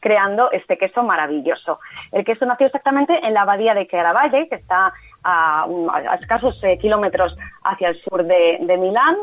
[0.00, 1.80] creando este queso maravilloso.
[2.12, 4.92] El queso nació exactamente en la abadía de Caravalle, que está
[5.24, 9.16] a, a escasos eh, kilómetros hacia el sur de, de Milán.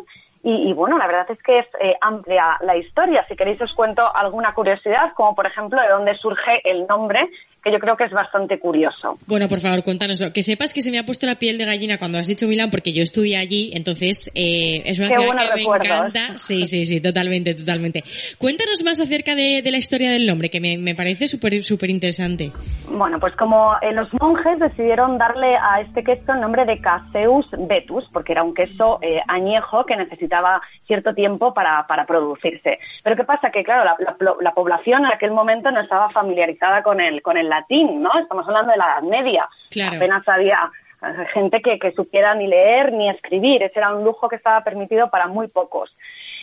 [0.47, 3.25] Y, y, bueno, la verdad es que es eh, amplia la historia.
[3.27, 7.27] Si queréis os cuento alguna curiosidad, como por ejemplo de dónde surge el nombre,
[7.63, 9.17] que yo creo que es bastante curioso.
[9.25, 10.31] Bueno, por favor, cuéntanoslo.
[10.31, 12.69] Que sepas que se me ha puesto la piel de gallina cuando has dicho Milán,
[12.69, 15.89] porque yo estudié allí, entonces eh, es una Qué ciudad que recuerdos.
[15.89, 16.38] me encanta.
[16.38, 18.03] Sí, sí, sí, totalmente, totalmente.
[18.38, 21.89] Cuéntanos más acerca de, de la historia del nombre, que me, me parece súper súper
[21.89, 22.51] interesante.
[22.88, 27.47] Bueno, pues como eh, los monjes decidieron darle a este queso el nombre de Caseus
[27.58, 30.34] Betus, porque era un queso eh, añejo que necesitaba
[30.87, 32.79] cierto tiempo para, para producirse.
[33.03, 33.49] Pero ¿qué pasa?
[33.51, 37.37] Que claro, la, la- la población en aquel momento no estaba familiarizada con el, con
[37.37, 38.11] el latín, ¿no?
[38.19, 39.47] Estamos hablando de la Edad Media.
[39.71, 39.95] Claro.
[39.97, 40.59] Apenas había
[41.33, 43.63] gente que, supiera ni leer ni escribir.
[43.63, 45.95] Ese era un lujo que estaba permitido para muy pocos.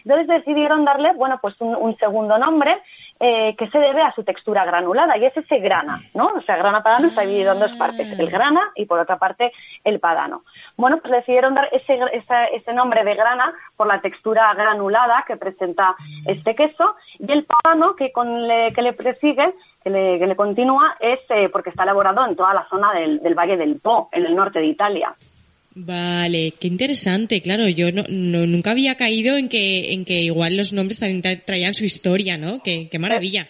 [0.05, 2.81] Entonces decidieron darle, bueno, pues un, un segundo nombre
[3.25, 6.27] eh, que se debe a su textura granulada y es ese grana, ¿no?
[6.27, 9.53] O sea, grana padano está dividido en dos partes, el grana y por otra parte
[9.85, 10.42] el padano.
[10.77, 12.01] Bueno, pues decidieron dar ese,
[12.53, 15.94] ese nombre de grana por la textura granulada que presenta
[16.27, 20.37] este queso y el padano que, con le, que le presigue, que le, que le
[20.37, 24.09] continúa, es eh, porque está elaborado en toda la zona del, del Valle del Po,
[24.12, 25.14] en el norte de Italia.
[25.74, 30.57] Vale, qué interesante, claro, yo no, no- nunca había caído en que, en que igual
[30.57, 32.62] los nombres también tra- traían su historia, ¿no?
[32.62, 33.47] Qué, qué maravilla.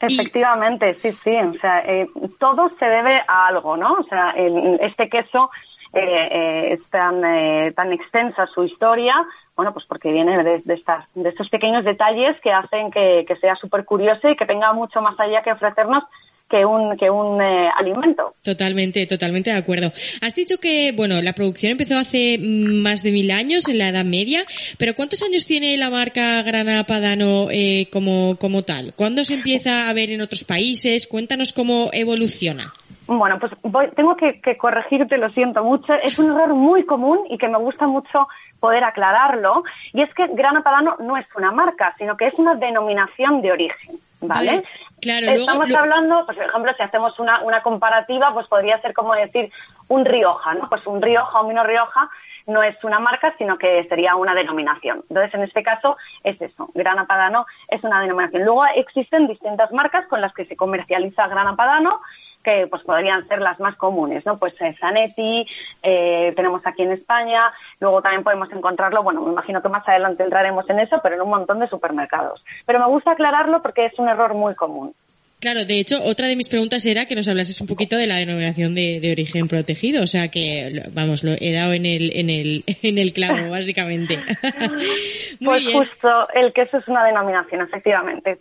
[0.00, 1.30] Efectivamente, sí, sí.
[1.30, 2.06] O sea, eh,
[2.38, 3.92] todo se debe a algo, ¿no?
[3.94, 5.50] O sea, el- este queso
[5.94, 9.14] eh, eh, es tan, eh, tan extensa su historia,
[9.56, 13.36] bueno, pues porque viene de, de, estas, de estos pequeños detalles que hacen que, que
[13.36, 16.04] sea súper curioso y que tenga mucho más allá que ofrecernos
[16.48, 18.34] que un, que un eh, alimento.
[18.42, 19.86] Totalmente, totalmente de acuerdo.
[20.20, 23.88] Has dicho que, bueno, la producción empezó hace mm, más de mil años, en la
[23.88, 24.44] Edad Media,
[24.78, 28.92] pero ¿cuántos años tiene la marca Grana Padano eh, como, como tal?
[28.94, 31.06] ¿Cuándo se empieza a ver en otros países?
[31.06, 32.72] Cuéntanos cómo evoluciona.
[33.06, 35.94] Bueno, pues voy- tengo que, que corregirte, lo siento mucho.
[36.02, 38.28] Es un error muy común y que me gusta mucho
[38.62, 39.64] poder aclararlo.
[39.92, 43.50] Y es que Grana Padano no es una marca, sino que es una denominación de
[43.50, 44.62] origen, ¿vale?
[45.00, 49.14] Claro, Estamos hablando, pues, por ejemplo, si hacemos una, una comparativa, pues podría ser como
[49.14, 49.50] decir
[49.88, 50.68] un Rioja, ¿no?
[50.68, 52.08] Pues un Rioja o Mino Rioja
[52.46, 55.02] no es una marca, sino que sería una denominación.
[55.08, 56.70] Entonces, en este caso, es eso.
[56.74, 58.44] Grana Padano es una denominación.
[58.44, 62.00] Luego existen distintas marcas con las que se comercializa Grana Padano,
[62.42, 64.38] que pues podrían ser las más comunes, ¿no?
[64.38, 65.46] Pues eh, Zanetti,
[65.82, 70.22] eh, tenemos aquí en España, luego también podemos encontrarlo, bueno, me imagino que más adelante
[70.22, 72.44] entraremos en eso, pero en un montón de supermercados.
[72.66, 74.94] Pero me gusta aclararlo porque es un error muy común.
[75.42, 78.14] Claro, de hecho, otra de mis preguntas era que nos hablases un poquito de la
[78.14, 82.30] denominación de, de origen protegido, o sea que, vamos, lo he dado en el, en
[82.30, 84.18] el, en el clavo, básicamente.
[85.40, 85.78] Muy pues bien.
[85.78, 88.38] justo, el queso es una denominación, efectivamente.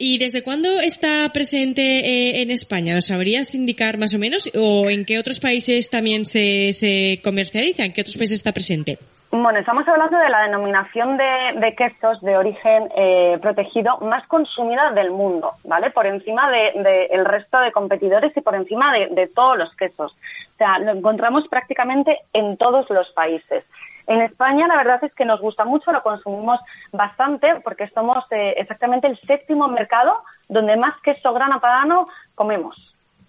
[0.00, 2.94] ¿Y desde cuándo está presente eh, en España?
[2.94, 4.48] ¿Nos sabrías indicar más o menos?
[4.56, 7.84] ¿O en qué otros países también se, se comercializa?
[7.84, 8.98] ¿En qué otros países está presente?
[9.32, 14.92] Bueno, estamos hablando de la denominación de, de quesos de origen eh, protegido más consumida
[14.92, 15.90] del mundo, ¿vale?
[15.90, 19.74] Por encima del de, el resto de competidores y por encima de, de todos los
[19.74, 20.12] quesos.
[20.12, 23.64] O sea, lo encontramos prácticamente en todos los países.
[24.08, 26.58] En España la verdad es que nos gusta mucho, lo consumimos
[26.92, 30.16] bastante porque somos eh, exactamente el séptimo mercado
[30.48, 32.74] donde más queso grana padano comemos.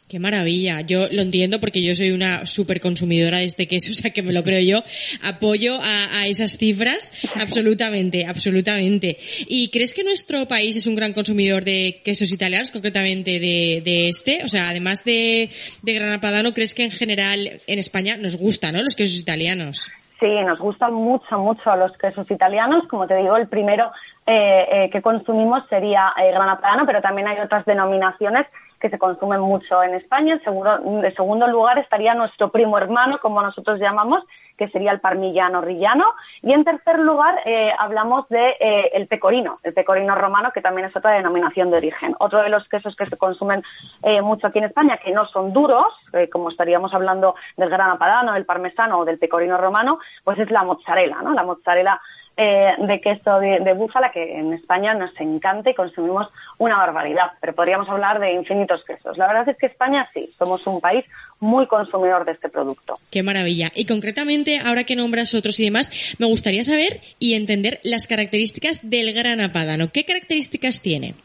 [0.07, 0.81] Qué maravilla.
[0.81, 4.23] Yo lo entiendo porque yo soy una super consumidora de este queso, o sea que
[4.23, 4.83] me lo creo yo.
[5.21, 9.17] Apoyo a, esas cifras absolutamente, absolutamente.
[9.47, 14.07] ¿Y crees que nuestro país es un gran consumidor de quesos italianos, concretamente de, de
[14.07, 14.43] este?
[14.45, 15.49] O sea, además de,
[15.83, 18.81] de Grana Padano, ¿crees que en general en España nos gustan ¿no?
[18.81, 19.91] los quesos italianos?
[20.19, 22.85] Sí, nos gustan mucho, mucho los quesos italianos.
[22.87, 23.89] Como te digo, el primero
[24.25, 28.45] eh, eh, que consumimos sería eh, grana padano, pero también hay otras denominaciones
[28.79, 30.33] que se consumen mucho en España.
[30.33, 34.23] En, seguro, en segundo lugar estaría nuestro primo hermano, como nosotros llamamos,
[34.57, 36.13] que sería el parmigiano rillano.
[36.41, 40.87] Y en tercer lugar eh, hablamos de eh, el pecorino, el pecorino romano, que también
[40.87, 42.15] es otra denominación de origen.
[42.19, 43.63] Otro de los quesos que se consumen
[44.03, 47.97] eh, mucho aquí en España, que no son duros, eh, como estaríamos hablando del grana
[47.97, 51.33] padano, del parmesano o del pecorino romano, pues es la mozzarella, ¿no?
[51.33, 51.99] La mozzarella
[52.41, 57.33] eh, de queso de, de, búfala que en España nos encanta y consumimos una barbaridad,
[57.41, 59.17] pero podríamos hablar de infinitos quesos.
[59.17, 61.03] La verdad es que España sí, somos un país
[61.41, 62.93] muy consumidor de este producto.
[63.11, 63.71] Qué maravilla.
[63.75, 68.89] Y concretamente, ahora que nombras otros y demás, me gustaría saber y entender las características
[68.89, 69.89] del grana padano.
[69.91, 71.15] ¿Qué características tiene?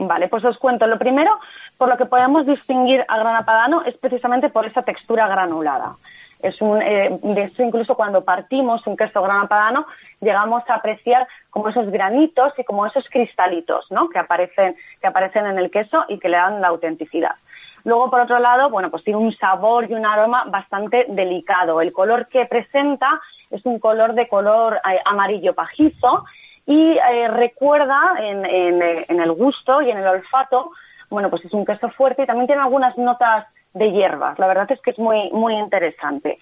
[0.00, 0.88] Vale, pues os cuento.
[0.88, 1.38] Lo primero,
[1.78, 5.94] por lo que podemos distinguir a grana padano es precisamente por esa textura granulada.
[6.40, 9.86] Es un, eh, de hecho, incluso cuando partimos un queso grana padano,
[10.20, 14.08] llegamos a apreciar como esos granitos y como esos cristalitos, ¿no?
[14.08, 17.36] Que aparecen, que aparecen en el queso y que le dan la autenticidad.
[17.84, 21.80] Luego, por otro lado, bueno, pues tiene un sabor y un aroma bastante delicado.
[21.80, 23.20] El color que presenta
[23.50, 26.24] es un color de color eh, amarillo pajizo
[26.66, 30.72] y eh, recuerda en, en, en el gusto y en el olfato,
[31.08, 33.46] bueno, pues es un queso fuerte y también tiene algunas notas
[33.76, 34.38] de hierbas.
[34.38, 36.38] La verdad es que es muy, muy interesante.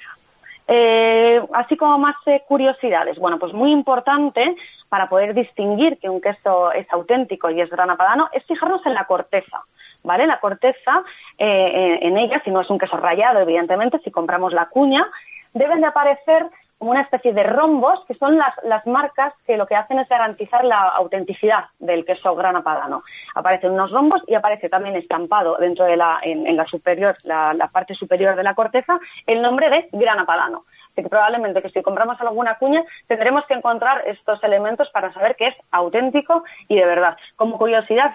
[0.66, 3.18] Eh, así como más eh, curiosidades.
[3.18, 4.56] Bueno, pues muy importante
[4.88, 8.94] para poder distinguir que un queso es auténtico y es grana padano es fijarnos en
[8.94, 9.62] la corteza.
[10.04, 10.26] ¿Vale?
[10.26, 11.02] La corteza,
[11.38, 15.06] eh, en ella, si no es un queso rallado, evidentemente, si compramos la cuña,
[15.54, 16.46] deben de aparecer
[16.78, 20.08] como una especie de rombos, que son las, las marcas que lo que hacen es
[20.08, 23.02] garantizar la autenticidad del queso grana padano.
[23.34, 27.68] Aparecen unos rombos y aparece también estampado dentro de la, en, la superior, la, la
[27.68, 30.64] parte superior de la corteza, el nombre de grana padano.
[30.92, 35.34] Así que probablemente que si compramos alguna cuña tendremos que encontrar estos elementos para saber
[35.36, 37.16] que es auténtico y de verdad.
[37.36, 38.14] Como curiosidad,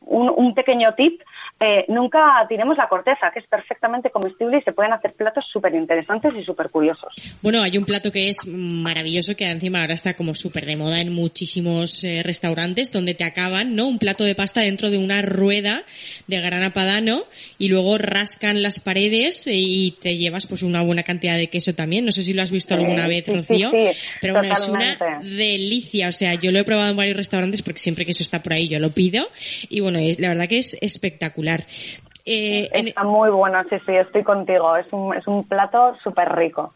[0.00, 1.20] un, un pequeño tip,
[1.62, 5.74] eh, nunca tiremos la corteza, que es perfectamente comestible y se pueden hacer platos súper
[5.74, 7.12] interesantes y súper curiosos.
[7.42, 11.02] Bueno, hay un plato que es maravilloso, que encima ahora está como súper de moda
[11.02, 13.88] en muchísimos eh, restaurantes, donde te acaban, ¿no?
[13.88, 15.82] Un plato de pasta dentro de una rueda
[16.28, 17.24] de grana padano
[17.58, 22.06] y luego rascan las paredes y te llevas pues una buena cantidad de queso también.
[22.06, 23.88] No sé si lo has visto alguna vez, sí, Rocío, sí,
[24.22, 26.08] pero bueno, es una delicia.
[26.08, 28.54] O sea, yo lo he probado en varios restaurantes porque siempre que eso está por
[28.54, 29.28] ahí yo lo pido
[29.68, 31.64] y bueno, es, la verdad que es espectacular.
[32.26, 34.76] Eh, en- Está muy bueno, sí, sí, estoy contigo.
[34.76, 36.72] Es un, es un plato súper rico.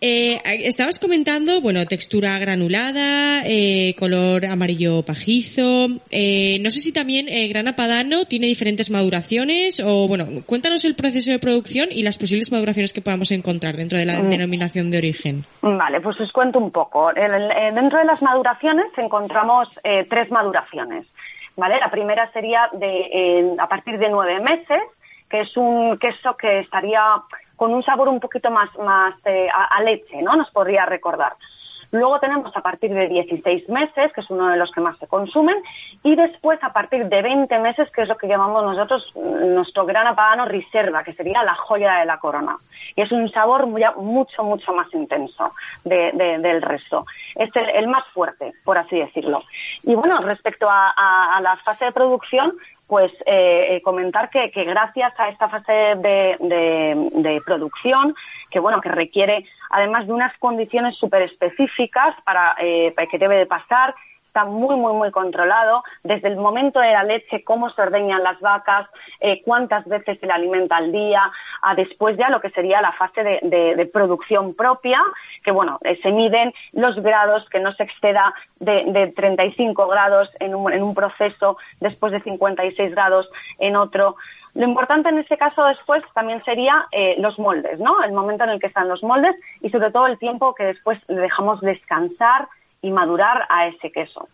[0.00, 5.88] Eh, estabas comentando, bueno, textura granulada, eh, color amarillo pajizo.
[6.12, 10.94] Eh, no sé si también eh, grana padano tiene diferentes maduraciones o, bueno, cuéntanos el
[10.94, 14.30] proceso de producción y las posibles maduraciones que podamos encontrar dentro de la Mm.
[14.30, 15.44] denominación de origen.
[15.62, 17.10] Vale, pues os cuento un poco.
[17.12, 19.68] Dentro de las maduraciones encontramos
[20.08, 21.06] tres maduraciones.
[21.58, 21.78] ¿Vale?
[21.80, 24.80] La primera sería de, eh, a partir de nueve meses,
[25.28, 27.02] que es un queso que estaría
[27.56, 30.36] con un sabor un poquito más, más eh, a, a leche, ¿no?
[30.36, 31.34] Nos podría recordar.
[31.90, 35.06] Luego tenemos a partir de 16 meses, que es uno de los que más se
[35.06, 35.56] consumen,
[36.02, 39.86] y después a partir de 20 meses, que es lo que llamamos nosotros mm, nuestro
[39.86, 42.56] gran apagano reserva, que sería la joya de la corona.
[42.94, 45.52] Y es un sabor muy- mucho, mucho más intenso
[45.84, 47.06] de- de- del resto.
[47.34, 49.42] Es el, el más fuerte, por así decirlo.
[49.84, 52.54] Y bueno, respecto a, a- a la fase de producción,
[52.88, 58.14] pues eh, eh, comentar que, que gracias a esta fase de, de- de producción,
[58.50, 63.46] que bueno, que requiere además de unas condiciones súper específicas para eh, que debe de
[63.46, 63.94] pasar,
[64.44, 65.82] muy, muy, muy controlado.
[66.02, 68.88] Desde el momento de la leche, cómo se ordeñan las vacas,
[69.20, 71.30] eh, cuántas veces se le alimenta al día,
[71.62, 75.00] a después ya lo que sería la fase de, producción propia,
[75.42, 80.30] que bueno, eh, se miden los grados, que no se exceda de, de 35 grados
[80.40, 83.28] en un, en un proceso, después de 56 grados
[83.58, 84.16] en otro.
[84.54, 88.02] Lo importante en este caso después también sería eh, los moldes, ¿no?
[88.02, 90.98] El momento en el que están los moldes y sobre todo el tiempo que después
[91.08, 92.48] le dejamos descansar
[92.82, 94.28] y madurar a ese queso.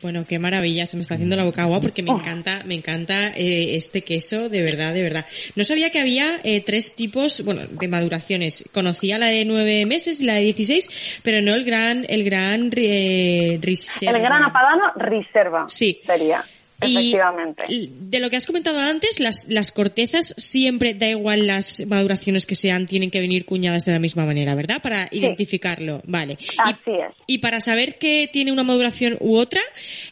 [0.00, 3.28] Bueno, qué maravilla, se me está haciendo la boca agua porque me encanta, me encanta
[3.36, 5.24] eh, este queso, de verdad, de verdad.
[5.54, 8.68] No sabía que había eh, tres tipos, bueno, de maduraciones.
[8.74, 12.70] Conocía la de nueve meses y la de 16, pero no el gran, el gran
[12.76, 14.16] eh, reserva.
[14.18, 16.00] El gran apadano reserva Sí.
[16.04, 16.44] sería,
[16.82, 17.64] Y efectivamente.
[17.68, 22.54] de lo que has comentado antes, las, las cortezas siempre, da igual las maduraciones que
[22.54, 24.82] sean, tienen que venir cuñadas de la misma manera, ¿verdad?
[24.82, 26.38] Para identificarlo, vale.
[26.58, 27.14] Así y, es.
[27.26, 29.60] Y para saber que tiene una maduración u otra,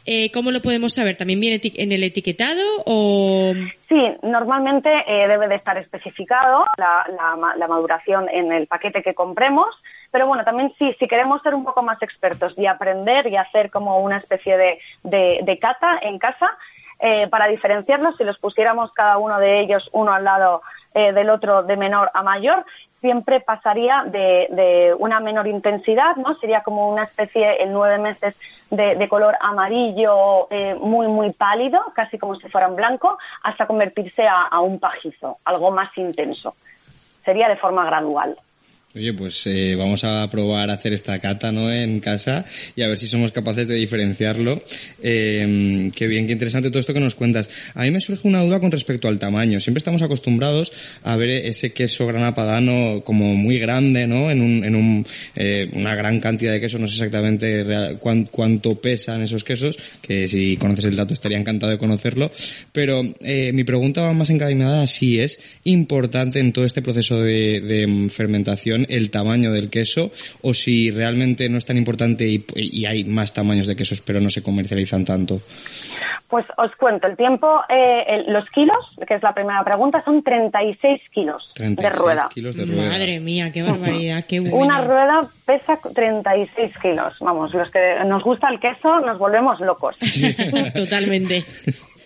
[0.07, 1.17] eh, ¿cómo lo podemos saber?
[1.17, 3.53] ¿También viene en el etiquetado o...?
[3.89, 9.15] Sí, normalmente eh, debe de estar especificado la, la la maduración en el paquete que
[9.15, 9.69] compremos,
[10.11, 13.71] pero bueno, también sí, si queremos ser un poco más expertos y aprender y hacer
[13.71, 16.51] como una especie de, de, cata en casa,
[16.99, 20.63] eh, para diferenciarlos, si los pusiéramos cada uno de ellos uno al lado
[20.95, 22.65] eh, del otro de menor a mayor,
[23.01, 26.35] siempre pasaría de, una menor intensidad, ¿no?
[26.35, 28.37] Sería como una especie en nueve meses
[28.71, 34.27] de, color amarillo eh, muy, muy pálido, casi como si fuera en blanco, hasta convertirse
[34.29, 36.55] a un pajizo, algo más intenso.
[37.25, 38.37] Sería de forma gradual.
[38.93, 41.73] Oye, pues eh, vamos a probar a hacer esta cata, ¿no?
[41.73, 44.61] En casa y a ver si somos capaces de diferenciarlo.
[45.01, 47.49] Eh, qué bien, qué interesante todo esto que nos cuentas.
[47.75, 49.61] A mí me surge una duda con respecto al tamaño.
[49.61, 50.73] Siempre estamos acostumbrados
[51.05, 54.29] a ver ese queso grana padano como muy grande, ¿no?
[54.29, 56.81] En, un, en un, eh, una gran cantidad de queso.
[56.81, 61.39] No sé exactamente real- cuán- cuánto pesan esos quesos, que si conoces el dato estaría
[61.39, 62.33] encantado de conocerlo.
[62.73, 67.61] Pero eh, mi pregunta va más encaminada si es importante en todo este proceso de,
[67.61, 70.11] de fermentación el tamaño del queso
[70.43, 74.21] o si realmente no es tan importante y, y hay más tamaños de quesos pero
[74.21, 75.41] no se comercializan tanto.
[76.29, 80.23] Pues os cuento, el tiempo, eh, el- los kilos, que es la primera pregunta, son
[80.23, 82.29] 36 kilos 36 de rueda.
[82.33, 82.89] kilos de rueda.
[82.91, 84.57] Madre mía, qué barbaridad, qué buena.
[84.57, 87.13] Una rueda pesa 36 kilos.
[87.21, 89.99] Vamos, los que nos gusta el queso nos volvemos locos.
[90.75, 91.45] Totalmente.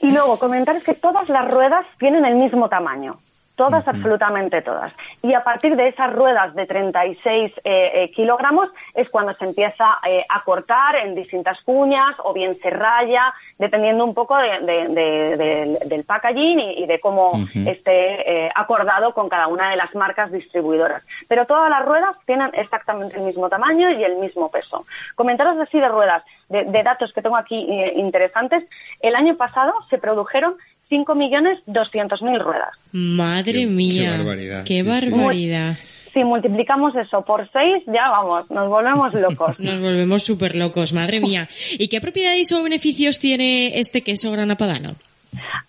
[0.03, 3.19] Y luego, comentaros que todas las ruedas tienen el mismo tamaño.
[3.57, 4.93] Todas, absolutamente todas.
[5.23, 9.97] Y a partir de esas ruedas de 36 eh, eh, kilogramos es cuando se empieza
[10.09, 14.89] eh, a cortar en distintas cuñas o bien se raya, dependiendo un poco de- de-
[14.89, 17.33] de- del- del packaging y, y de cómo
[17.69, 21.05] esté eh, acordado con cada una de las marcas distribuidoras.
[21.29, 24.85] Pero todas las ruedas tienen exactamente el mismo tamaño y el mismo peso.
[25.15, 28.65] Comentaros así de ruedas, de, de datos que tengo aquí eh, interesantes.
[29.01, 30.57] El año pasado se produjeron
[30.95, 32.71] 5.200.000 ruedas.
[32.93, 34.11] Madre Qué- qué mía.
[34.17, 35.11] barbaridad, Qué sí, sí.
[35.11, 35.75] barbaridad.
[36.13, 39.59] Si multiplicamos eso por 6, ya vamos, nos volvemos locos.
[39.59, 41.49] Nos volvemos súper locos, madre mía.
[41.79, 44.95] ¿Y qué propiedades o beneficios tiene este queso grana padano?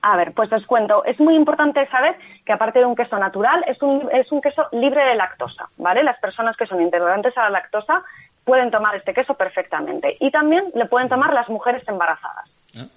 [0.03, 1.03] A ver, pues os cuento.
[1.05, 2.15] Es muy importante saber
[2.45, 6.03] que aparte de un queso natural, es un, es un queso libre de lactosa, ¿vale?
[6.03, 8.03] Las personas que son intolerantes a la lactosa
[8.43, 10.15] pueden tomar este queso perfectamente.
[10.19, 12.47] Y también le pueden tomar las mujeres embarazadas.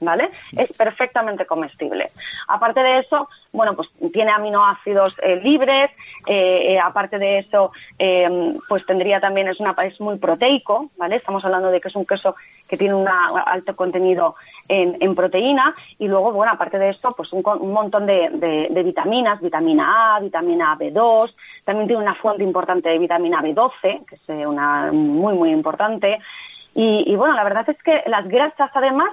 [0.00, 0.30] ¿Vale?
[0.56, 2.10] Es perfectamente comestible.
[2.48, 5.90] Aparte de eso, bueno, pues tiene aminoácidos eh, libres,
[6.26, 11.16] eh, eh, aparte de eso, eh, pues tendría también, es, una, es muy proteico, ¿vale?
[11.16, 12.34] Estamos hablando de que es un queso
[12.68, 14.34] que tiene un alto contenido
[14.68, 20.16] en, proteína y luego, bueno, aparte de esto, pues un, un montón de vitaminas, vitamina
[20.16, 21.32] A, vitamina B2,
[21.68, 26.18] también tiene una fuente importante de vitamina B12, que es eh, una muy, muy importante.
[26.74, 29.10] Y, y bueno, la verdad es que las grasas además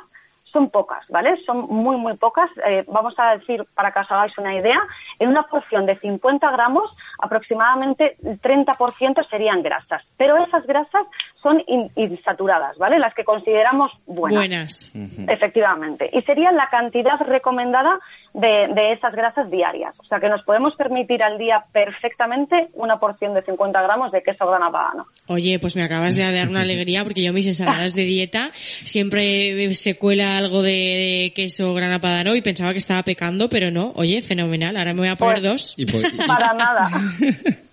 [0.56, 1.36] son pocas, ¿vale?
[1.46, 2.50] Son muy, muy pocas.
[2.66, 4.80] Eh, vamos a decir, para que os hagáis una idea,
[5.20, 6.90] en una porción de 50 gramos,
[7.20, 10.02] aproximadamente el 30% serían grasas.
[10.16, 11.06] Pero esas grasas
[11.44, 13.00] son in- insaturadas, ¿vale?
[13.00, 14.40] Las que consideramos buenas.
[14.40, 14.94] Buenas.
[15.28, 16.10] Efectivamente.
[16.14, 18.00] Y sería la cantidad recomendada
[18.36, 19.94] de, de esas grasas diarias.
[20.00, 24.22] O sea que nos podemos permitir al día perfectamente una porción de 50 gramos de
[24.22, 25.06] queso grana padano.
[25.28, 29.74] Oye, pues me acabas de dar una alegría porque yo mis ensaladas de dieta siempre
[29.74, 33.94] se cuela algo de, de queso grana padano y pensaba que estaba pecando, pero no.
[33.96, 34.78] Oye, fenomenal.
[34.78, 35.74] Ahora me voy a poner Pues- dos.
[35.78, 36.90] Y, y- Para nada.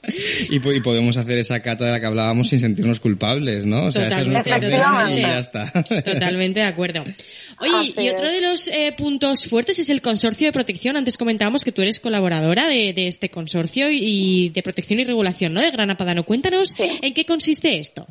[0.50, 3.84] y y podemos hacer esa cata de la que hablábamos sin sentirnos culpables, ¿no?
[3.86, 5.72] O sea, esa es Totalmente, nuestra y ya está.
[6.02, 7.02] Totalmente de acuerdo.
[7.60, 8.32] Oye, Así y otro es.
[8.32, 10.96] de los eh, puntos fuertes es el consorcio de protección.
[10.96, 15.52] Antes comentábamos que tú eres colaboradora de, de este consorcio y de protección y regulación,
[15.54, 15.60] ¿no?
[15.60, 16.24] De Grana Padano.
[16.24, 16.98] Cuéntanos Sí.
[17.02, 18.06] en qué consiste esto.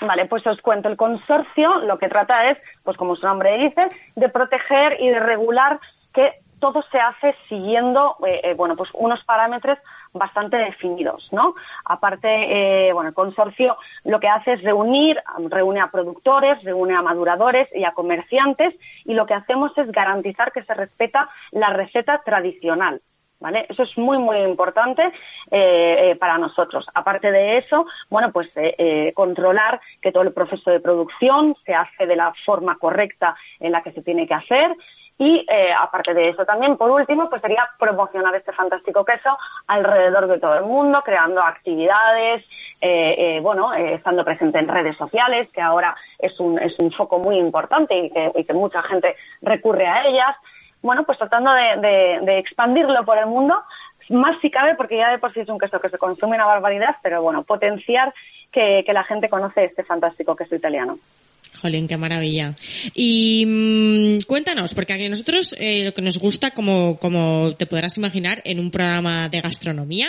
[0.00, 0.88] Vale, pues os cuento.
[0.88, 3.82] El consorcio lo que trata es, pues como su nombre dice,
[4.16, 5.78] de proteger y de regular
[6.14, 6.22] que
[6.58, 9.78] todo se hace siguiendo, eh, eh, bueno, pues unos parámetros
[10.12, 11.54] bastante definidos, ¿no?
[11.84, 17.02] Aparte, eh, bueno, el consorcio lo que hace es reunir, reúne a productores, reúne a
[17.02, 22.22] maduradores y a comerciantes y lo que hacemos es garantizar que se respeta la receta
[22.24, 23.00] tradicional.
[23.42, 23.64] ¿Vale?
[23.70, 25.02] Eso es muy, muy importante
[25.50, 26.86] eh, eh, para nosotros.
[26.92, 31.72] Aparte de eso, bueno, pues eh, eh, controlar que todo el proceso de producción se
[31.72, 34.76] hace de la forma correcta en la que se tiene que hacer.
[35.22, 40.26] Y eh, aparte de eso también, por último, pues sería promocionar este fantástico queso alrededor
[40.28, 42.42] de todo el mundo, creando actividades,
[42.80, 47.18] eh, eh, bueno, estando presente en redes sociales, que ahora es un, es un foco
[47.18, 50.34] muy importante y que, mucha gente recurre a ellas
[50.82, 53.62] bueno, pues tratando de, de- de expandirlo por el mundo,
[54.08, 56.46] más si cabe, porque ya de por sí es un queso que se consume una
[56.46, 58.14] barbaridad, pero bueno, potenciar
[58.50, 60.96] que, que la gente conoce este fantástico queso italiano.
[61.54, 62.56] Jolín, qué maravilla.
[62.94, 67.96] Y mm, cuéntanos, porque a nosotros eh, lo que nos gusta, como, como te podrás
[67.96, 70.08] imaginar, en un programa de gastronomía,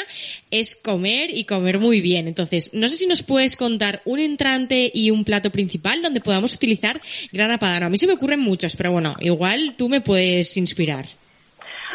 [0.49, 2.27] es comer y comer muy bien.
[2.27, 6.53] Entonces, no sé si nos puedes contar un entrante y un plato principal donde podamos
[6.53, 7.87] utilizar grana padano.
[7.87, 11.05] A mí se me ocurren muchos, pero bueno, igual tú me puedes inspirar.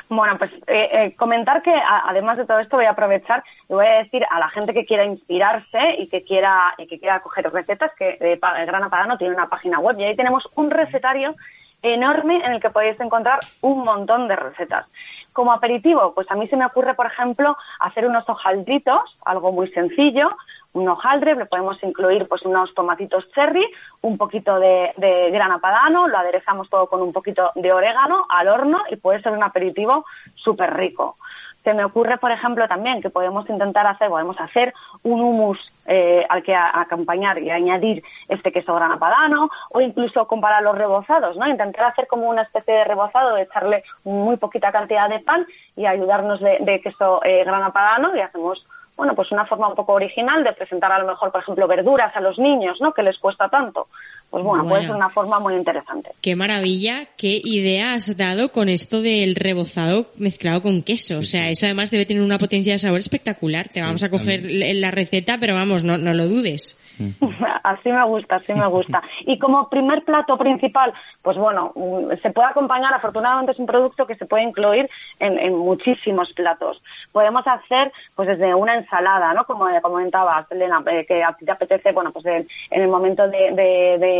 [0.08, 3.86] Bueno, pues eh, eh, comentar que además de todo esto voy a aprovechar y voy
[3.86, 7.50] a decir a la gente que quiera inspirarse y que quiera y que quiera coger
[7.52, 11.34] recetas que eh, Grana Padano tiene una página web y ahí tenemos un recetario
[11.82, 14.86] enorme en el que podéis encontrar un montón de recetas.
[15.32, 19.68] Como aperitivo, pues a mí se me ocurre, por ejemplo, hacer unos hojaldritos, algo muy
[19.72, 20.30] sencillo,
[20.76, 23.66] un hojaldre, le podemos incluir pues unos tomatitos cherry,
[24.02, 28.48] un poquito de, de grana padano, lo aderezamos todo con un poquito de orégano al
[28.48, 30.04] horno y puede ser un aperitivo
[30.34, 31.16] súper rico.
[31.64, 34.72] Se me ocurre, por ejemplo, también que podemos intentar hacer, podemos hacer
[35.02, 40.28] un hummus eh, al que a- acompañar y añadir este queso grana padano o incluso
[40.28, 41.48] comparar los rebozados, ¿no?
[41.48, 45.86] Intentar hacer como una especie de rebozado, de echarle muy poquita cantidad de pan y
[45.86, 48.64] ayudarnos de, queso eh, grana padano y hacemos
[48.96, 52.16] bueno, pues una forma un poco original de presentar a lo mejor, por ejemplo, verduras
[52.16, 52.92] a los niños, ¿no?
[52.92, 53.88] Que les cuesta tanto.
[54.30, 54.88] Pues bueno, puede Bueno.
[54.88, 56.10] ser una forma muy interesante.
[56.20, 61.18] Qué maravilla, qué idea has dado con esto del rebozado mezclado con queso.
[61.18, 63.68] o sea, eso además debe tener una potencia de sabor espectacular.
[63.68, 66.78] Te vamos a coger la la receta, pero vamos, no, no lo dudes.
[67.62, 69.02] Así me gusta, así me gusta.
[69.26, 74.06] Y como primer plato principal, pues bueno, mm, se puede acompañar, afortunadamente es un producto
[74.06, 76.80] que se puede incluir en, en muchísimos platos.
[77.10, 79.44] Podemos hacer, pues desde una ensalada, ¿no?
[79.44, 83.28] Como comentabas, Elena, eh, que a ti te apetece, bueno, pues en, en el momento
[83.28, 84.15] de, de- de-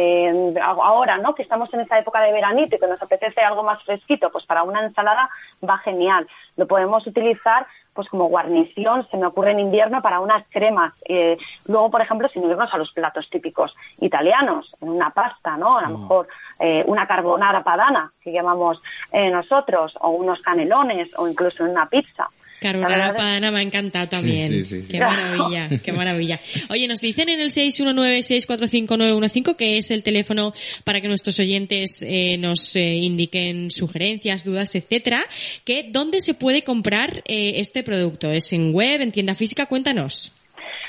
[0.53, 1.35] de ahora, ¿no?
[1.35, 4.45] Que estamos en esta época de veranito y que nos apetece algo más fresquito, pues
[4.45, 5.29] para una ensalada
[5.69, 6.27] va genial.
[6.57, 7.67] Lo podemos utilizar
[7.97, 10.93] pues como guarnición, se me ocurre en invierno para unas cremas.
[11.09, 15.79] Eh, luego, por ejemplo, sin irnos a los platos típicos italianos, en una pasta, ¿no?
[15.79, 16.29] A lo mejor
[16.61, 18.81] eh, una carbonara padana, que llamamos
[19.11, 22.29] eh, nosotros, o unos canelones, o incluso en una pizza.
[22.61, 24.49] Es- padana me ha encantado también.
[24.49, 24.93] sí, sí, sí.
[24.93, 26.41] Qué maravilla, qué maravilla.
[26.71, 30.53] Oye, nos dicen en el 619-645-915 que es el teléfono
[30.85, 35.21] para que nuestros oyentes eh, nos eh, indiquen sugerencias, dudas, etcétera,
[35.65, 38.31] que dónde se puede comprar eh, este producto.
[38.31, 39.67] ¿Es en web, en tienda física?
[39.67, 40.33] Cuéntanos.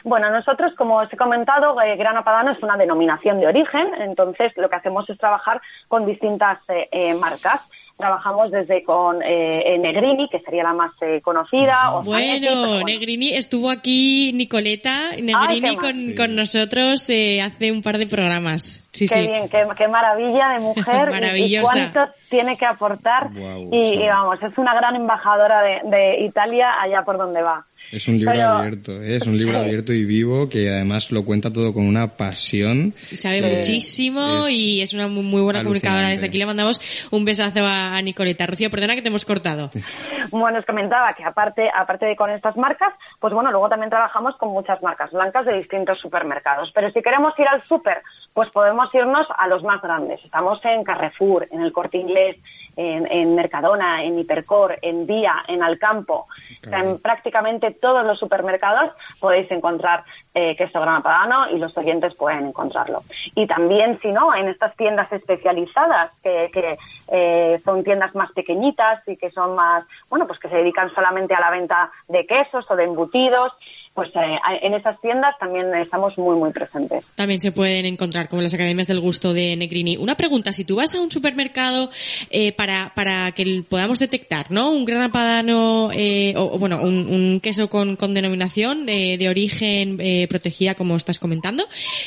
[0.04, 4.52] Bueno, nosotros, como os he comentado, eh, Grana Padano es una denominación de origen, entonces
[4.56, 7.62] lo que hacemos es trabajar con distintas eh, eh, marcas.
[7.98, 11.96] Trabajamos desde con eh, eh, Negrini, que sería la más eh, conocida.
[11.96, 12.86] o Zanetti, pero Bueno.
[12.86, 18.88] Negrini, estuvo aquí Nicoleta Negrini con, con nosotros eh, hace un par de programas.
[18.92, 19.28] Sí, qué sí.
[19.28, 23.30] bien, qué, qué maravilla de mujer y- cuánto tiene que aportar.
[23.72, 23.96] Y, sí.
[23.96, 27.66] y vamos, es una gran embajadora de, de Italia allá por donde va.
[27.92, 29.16] Es un libro Pero- abierto, ¿eh?
[29.16, 32.94] es un libro abierto y vivo que además lo cuenta todo con una pasión.
[32.98, 36.10] Sabe Eh, muchísimo es y es una muy, buena comunicadora.
[36.10, 36.82] Desde aquí le mandamos
[37.12, 38.46] un besazo a, a Nicoleta.
[38.46, 39.70] Rocío, perdona que te hemos cortado.
[40.30, 44.36] Bueno, os comentaba que aparte, aparte de con estas marcas, pues bueno, luego también trabajamos
[44.38, 46.70] con muchas marcas blancas de distintos supermercados.
[46.76, 48.02] Pero si queremos ir al súper,
[48.38, 50.24] pues podemos irnos a los más grandes.
[50.24, 52.38] Estamos en Carrefour, en el Corte Inglés,
[52.76, 56.28] en, en Mercadona, en Hipercor, en Día, en Alcampo.
[56.64, 60.04] O sea, en prácticamente todos los supermercados podéis encontrar
[60.38, 63.04] eh, grana padano y los oyentes pueden encontrarlo.
[63.36, 66.78] Y también, si no, en estas tiendas especializadas, que, que
[67.12, 71.34] eh, son tiendas más pequeñitas y que son más, bueno, pues que se dedican solamente
[71.34, 73.52] a la venta de quesos o de embutidos,
[73.98, 77.04] pues eh, en esas tiendas también estamos muy, muy presentes.
[77.16, 79.98] También se pueden encontrar como las academias del gusto de Negrini.
[79.98, 81.90] Una pregunta, si tú vas a un supermercado
[82.30, 84.70] eh, para, para que podamos detectar, ¿no?
[84.70, 89.98] Un gran padano, eh, o, bueno, un, un queso con, con denominación de, de origen
[90.28, 91.64] protegida, como estás comentando,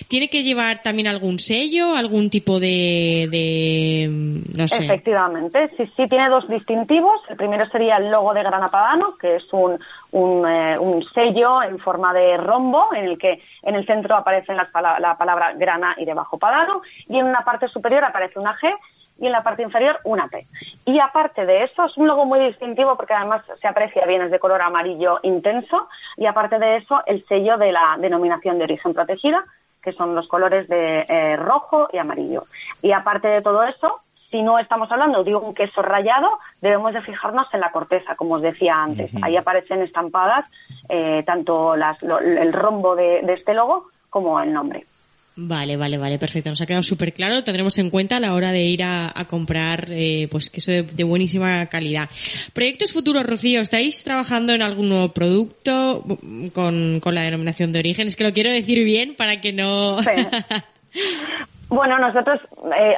[0.08, 4.60] ¿tiene que llevar también algún sello, algún tipo de, mm?
[4.84, 7.20] Efectivamente, sí, sí, tiene dos distintivos.
[7.28, 9.78] El primero sería el logo de Grana Padano, que es un,
[10.12, 14.54] un, eh, un sello en forma de rombo, en el que en el centro aparece
[14.54, 18.56] las pala- la palabra grana y debajo Padano, y en una parte superior aparece una
[18.56, 18.68] G
[19.20, 20.46] y en la parte inferior una P.
[20.86, 24.30] Y aparte de eso, es un logo muy distintivo porque además se aprecia bien, es
[24.30, 28.94] de color amarillo intenso, y aparte de eso, el sello de la denominación de origen
[28.94, 29.44] protegida,
[29.82, 32.44] que son los colores de eh, rojo y amarillo.
[32.82, 34.00] Y aparte de todo eso,
[34.30, 38.34] si no estamos hablando de un queso rallado, debemos de fijarnos en la corteza, como
[38.36, 39.10] os decía antes.
[39.22, 40.44] Ahí aparecen estampadas
[40.88, 44.84] eh, tanto las- lo- el rombo de, de este logo como el nombre.
[45.36, 46.50] Vale, vale, vale, perfecto.
[46.50, 47.34] Nos ha quedado súper claro.
[47.34, 50.70] Lo tendremos en cuenta a la hora de ir a, a comprar, eh, pues queso
[50.70, 52.10] de, de buenísima calidad.
[52.52, 53.60] Proyectos futuros, Rocío.
[53.60, 58.06] ¿Estáis trabajando en algún nuevo producto mm, con, con la denominación de origen?
[58.06, 59.98] Es que lo quiero decir bien para que no...
[60.02, 60.10] Sí.
[61.70, 62.40] Bueno, nosotros,
[62.76, 62.96] eh,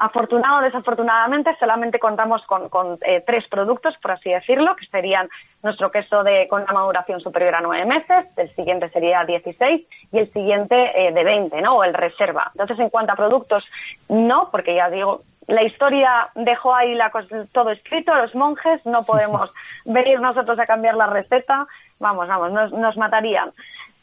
[0.00, 5.28] afortunado o desafortunadamente, solamente contamos con, con, eh, tres productos, por así decirlo, que serían
[5.62, 10.18] nuestro queso de, con una maduración superior a nueve meses, el siguiente sería 16 y
[10.18, 11.76] el siguiente eh, de 20, ¿no?
[11.76, 12.50] O el reserva.
[12.54, 13.64] Entonces, en cuanto a productos,
[14.08, 17.12] no, porque ya digo, la historia dejó ahí la
[17.52, 19.54] todo escrito, los monjes, no podemos
[19.84, 21.68] venir nosotros a cambiar la receta,
[22.00, 23.52] vamos, vamos, nos, nos matarían.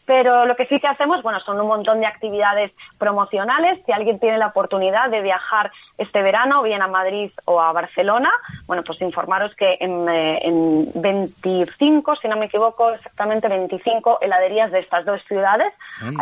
[0.05, 3.79] Pero lo que sí que hacemos, bueno, son un montón de actividades promocionales.
[3.85, 8.29] Si alguien tiene la oportunidad de viajar este verano, bien a Madrid o a Barcelona,
[8.67, 14.71] bueno, pues informaros que en, eh, en 25, si no me equivoco, exactamente 25 heladerías
[14.71, 15.73] de estas dos ciudades,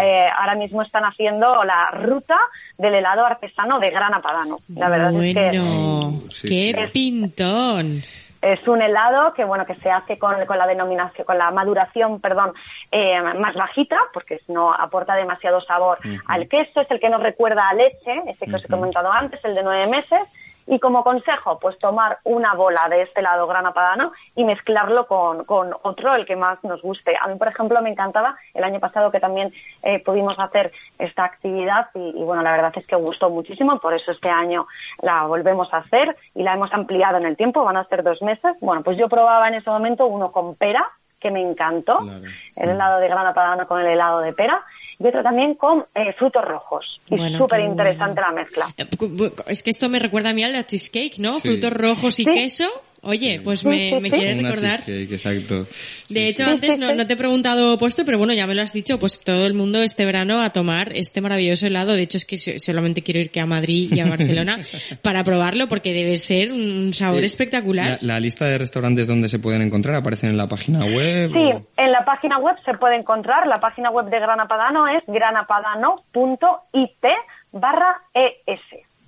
[0.02, 2.38] eh, ahora mismo están haciendo la ruta
[2.78, 4.60] del helado artesano de Grana Padano.
[4.76, 8.02] La verdad es que qué pintón.
[8.44, 12.20] Es un helado que bueno que se hace con, con la denominación con la maduración
[12.20, 12.54] perdón
[12.92, 16.82] eh, más bajita porque no aporta demasiado sabor al queso.
[16.82, 19.64] Es el que nos recuerda a leche ese que os he comentado antes el de
[19.64, 20.22] nueve meses
[20.68, 25.44] y como consejo pues tomar una bola de este helado grana padano y mezclarlo con,
[25.46, 27.16] con otro el que más nos guste.
[27.20, 29.52] A mí por ejemplo me encantaba el año pasado que también
[29.84, 33.94] eh, pudimos hacer esta actividad y, y, bueno, la verdad es que gustó muchísimo, por
[33.94, 34.68] eso este año
[35.02, 38.22] la volvemos a hacer y la hemos ampliado en el tiempo, van a ser dos
[38.22, 38.56] meses.
[38.62, 40.86] Bueno, pues yo probaba en ese momento uno con pera,
[41.20, 42.20] que me encantó, Claro.
[42.58, 44.62] el helado de grana padano con el helado de pera,
[45.00, 47.00] y otro también con eh, frutos rojos.
[47.10, 48.36] Y Bueno, súper interesante bueno.
[48.36, 48.68] la mezcla.
[48.78, 48.86] Eh,
[49.48, 51.36] Es que esto me recuerda a mí al cheesecake, ¿no?
[51.36, 51.50] Sí.
[51.50, 52.32] Frutos rojos y Sí.
[52.32, 52.66] queso.
[53.06, 54.16] Oye, pues me, me sí.
[54.18, 54.84] quiere Una recordar.
[54.86, 55.68] cheesecake, exacto.
[56.10, 58.72] De hecho, Sí, antes no, te he preguntado puesto, pero bueno, ya me lo has
[58.74, 61.94] dicho, pues todo el mundo este verano a tomar este maravilloso helado.
[61.94, 64.58] De hecho, es que so- solamente quiero ir que a Madrid y a Barcelona
[65.02, 68.00] para probarlo porque debe ser un sabor Eh, espectacular.
[68.02, 71.30] La, la lista de restaurantes donde se pueden encontrar aparecen en la página web.
[71.34, 74.88] Sí, o- en la página web se puede encontrar, la página web de Grana Padano
[74.88, 77.06] es granapadano.it
[77.52, 78.60] barra ES,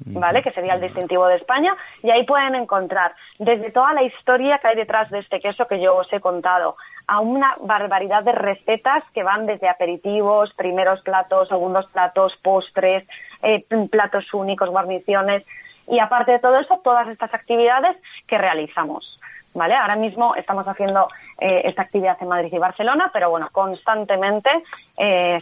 [0.06, 0.44] ¿vale?
[0.44, 4.68] Que sería el distintivo de España, y ahí pueden encontrar desde toda la historia que
[4.68, 6.78] hay detrás de este queso que yo os he contado,
[7.08, 13.08] a una barbaridad de recetas que van desde aperitivos, primeros platos, segundos platos, postres,
[13.44, 15.44] eh, platos únicos, guarniciones,
[15.88, 17.96] y aparte de todo eso, todas estas actividades
[18.28, 19.20] que realizamos.
[19.56, 19.74] ¿Vale?
[19.74, 21.08] Ahora mismo estamos haciendo
[21.40, 24.50] eh, esta actividad en Madrid y Barcelona, pero bueno, constantemente
[24.98, 25.42] eh,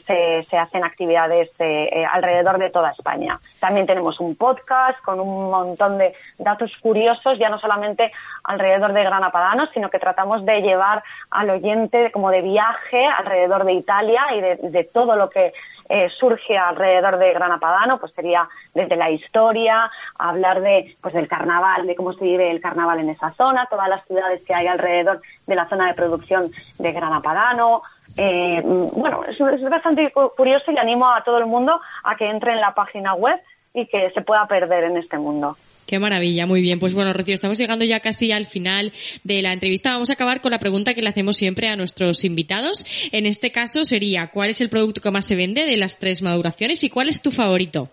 [0.49, 3.39] se, hacen actividades eh, alrededor de toda España.
[3.59, 8.11] También tenemos un podcast con un montón de datos curiosos, ya no solamente
[8.43, 13.65] alrededor de Grana Padano, sino que tratamos de llevar al oyente como de viaje alrededor
[13.65, 15.53] de Italia y de todo lo que
[15.89, 21.27] eh, surge alrededor de Grana Padano, pues sería desde la historia, hablar de pues del
[21.27, 24.67] carnaval, de cómo se vive el carnaval en esa zona, todas las ciudades que hay
[24.67, 27.81] alrededor de la zona de producción de Grana Padano.
[28.15, 32.15] Eh, mm, bueno, es, es bastante cu- curioso y animo a todo el mundo a
[32.15, 33.39] que entre en la página web
[33.73, 35.57] y que se pueda perder en este mundo.
[35.85, 36.79] Qué maravilla, muy bien.
[36.79, 38.91] Pues bueno, Rocío, estamos llegando ya casi al final
[39.23, 39.91] de la entrevista.
[39.93, 42.85] Vamos a acabar con la pregunta que le hacemos siempre a nuestros invitados.
[43.11, 46.21] En este caso sería, ¿cuál es el producto que más se vende de las tres
[46.21, 47.89] maduraciones y cuál es tu favorito?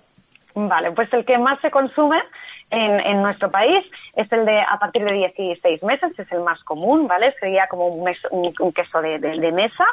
[0.54, 2.16] Vale, pues el que más se consume
[2.70, 3.84] en, en nuestro país
[4.16, 7.34] es el de a partir de 16 meses, es el más común, ¿vale?
[7.40, 9.84] Sería como un, mes- un- queso de- de mesa.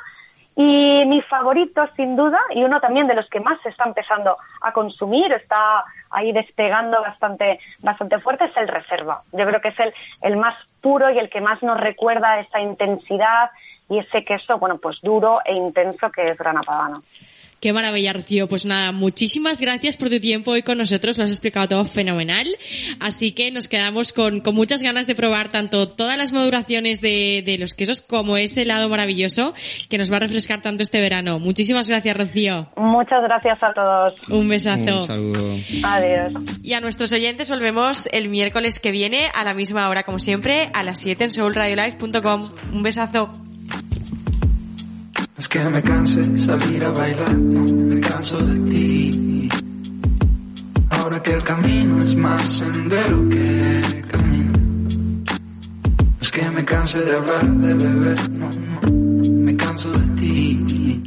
[0.59, 4.37] Y mi favorito, sin duda, y uno también de los que más se está empezando
[4.61, 9.21] a consumir, está ahí despegando bastante, bastante fuerte, es el reserva.
[9.33, 9.93] Yo creo que es el,
[10.23, 13.51] el más puro y el que más nos recuerda esa intensidad
[13.87, 17.03] y ese queso, bueno, pues duro e intenso que es Grana Padano.
[17.59, 18.47] Qué maravilla, Rocío.
[18.47, 21.17] Pues nada, muchísimas gracias por tu tiempo hoy con nosotros.
[21.17, 22.47] Lo has explicado todo fenomenal.
[22.99, 27.41] Así que nos quedamos con, con muchas ganas de probar tanto todas las maduraciones de,
[27.45, 29.55] de los quesos como ese helado maravilloso
[29.89, 31.39] que nos va a refrescar tanto este verano.
[31.39, 32.69] Muchísimas gracias, Rocío.
[32.75, 34.29] Muchas gracias a todos.
[34.29, 35.01] Un besazo.
[35.01, 35.55] Un saludo.
[35.83, 36.33] Adiós.
[36.61, 40.69] Y a nuestros oyentes volvemos el miércoles que viene a la misma hora, como siempre,
[40.73, 42.51] a las 7 en soulradiolife.com.
[42.73, 43.31] Un besazo.
[45.37, 49.49] Es que me canse salir a bailar, no me canso de ti.
[50.89, 54.53] Ahora que el camino es más sendero que camino.
[56.19, 61.03] Es que me canse de hablar, de beber, no, no, me canso de ti.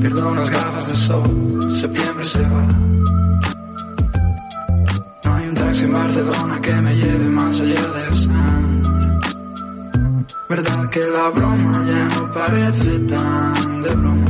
[0.00, 2.68] Pierdo unas gafas de sol, septiembre se va.
[5.24, 8.75] No hay un taxi en Barcelona que me lleve más allá de Sanz.
[10.48, 14.26] Verdad que la broma ya no parece tan de broma.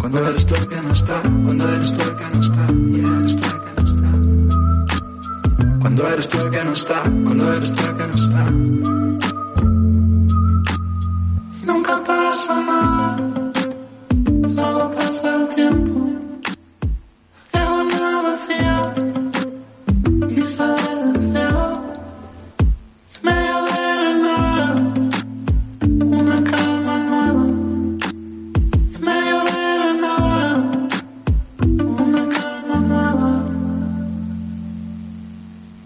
[0.00, 3.18] Cuando eres tú el que no está, cuando eres tú el que no está, yeah,
[3.18, 4.10] eres tú el que no está.
[5.78, 8.50] Cuando eres tú el que no está, cuando eres tú el que no está.
[11.66, 13.16] Nunca pasa nada,
[14.54, 15.15] solo pasa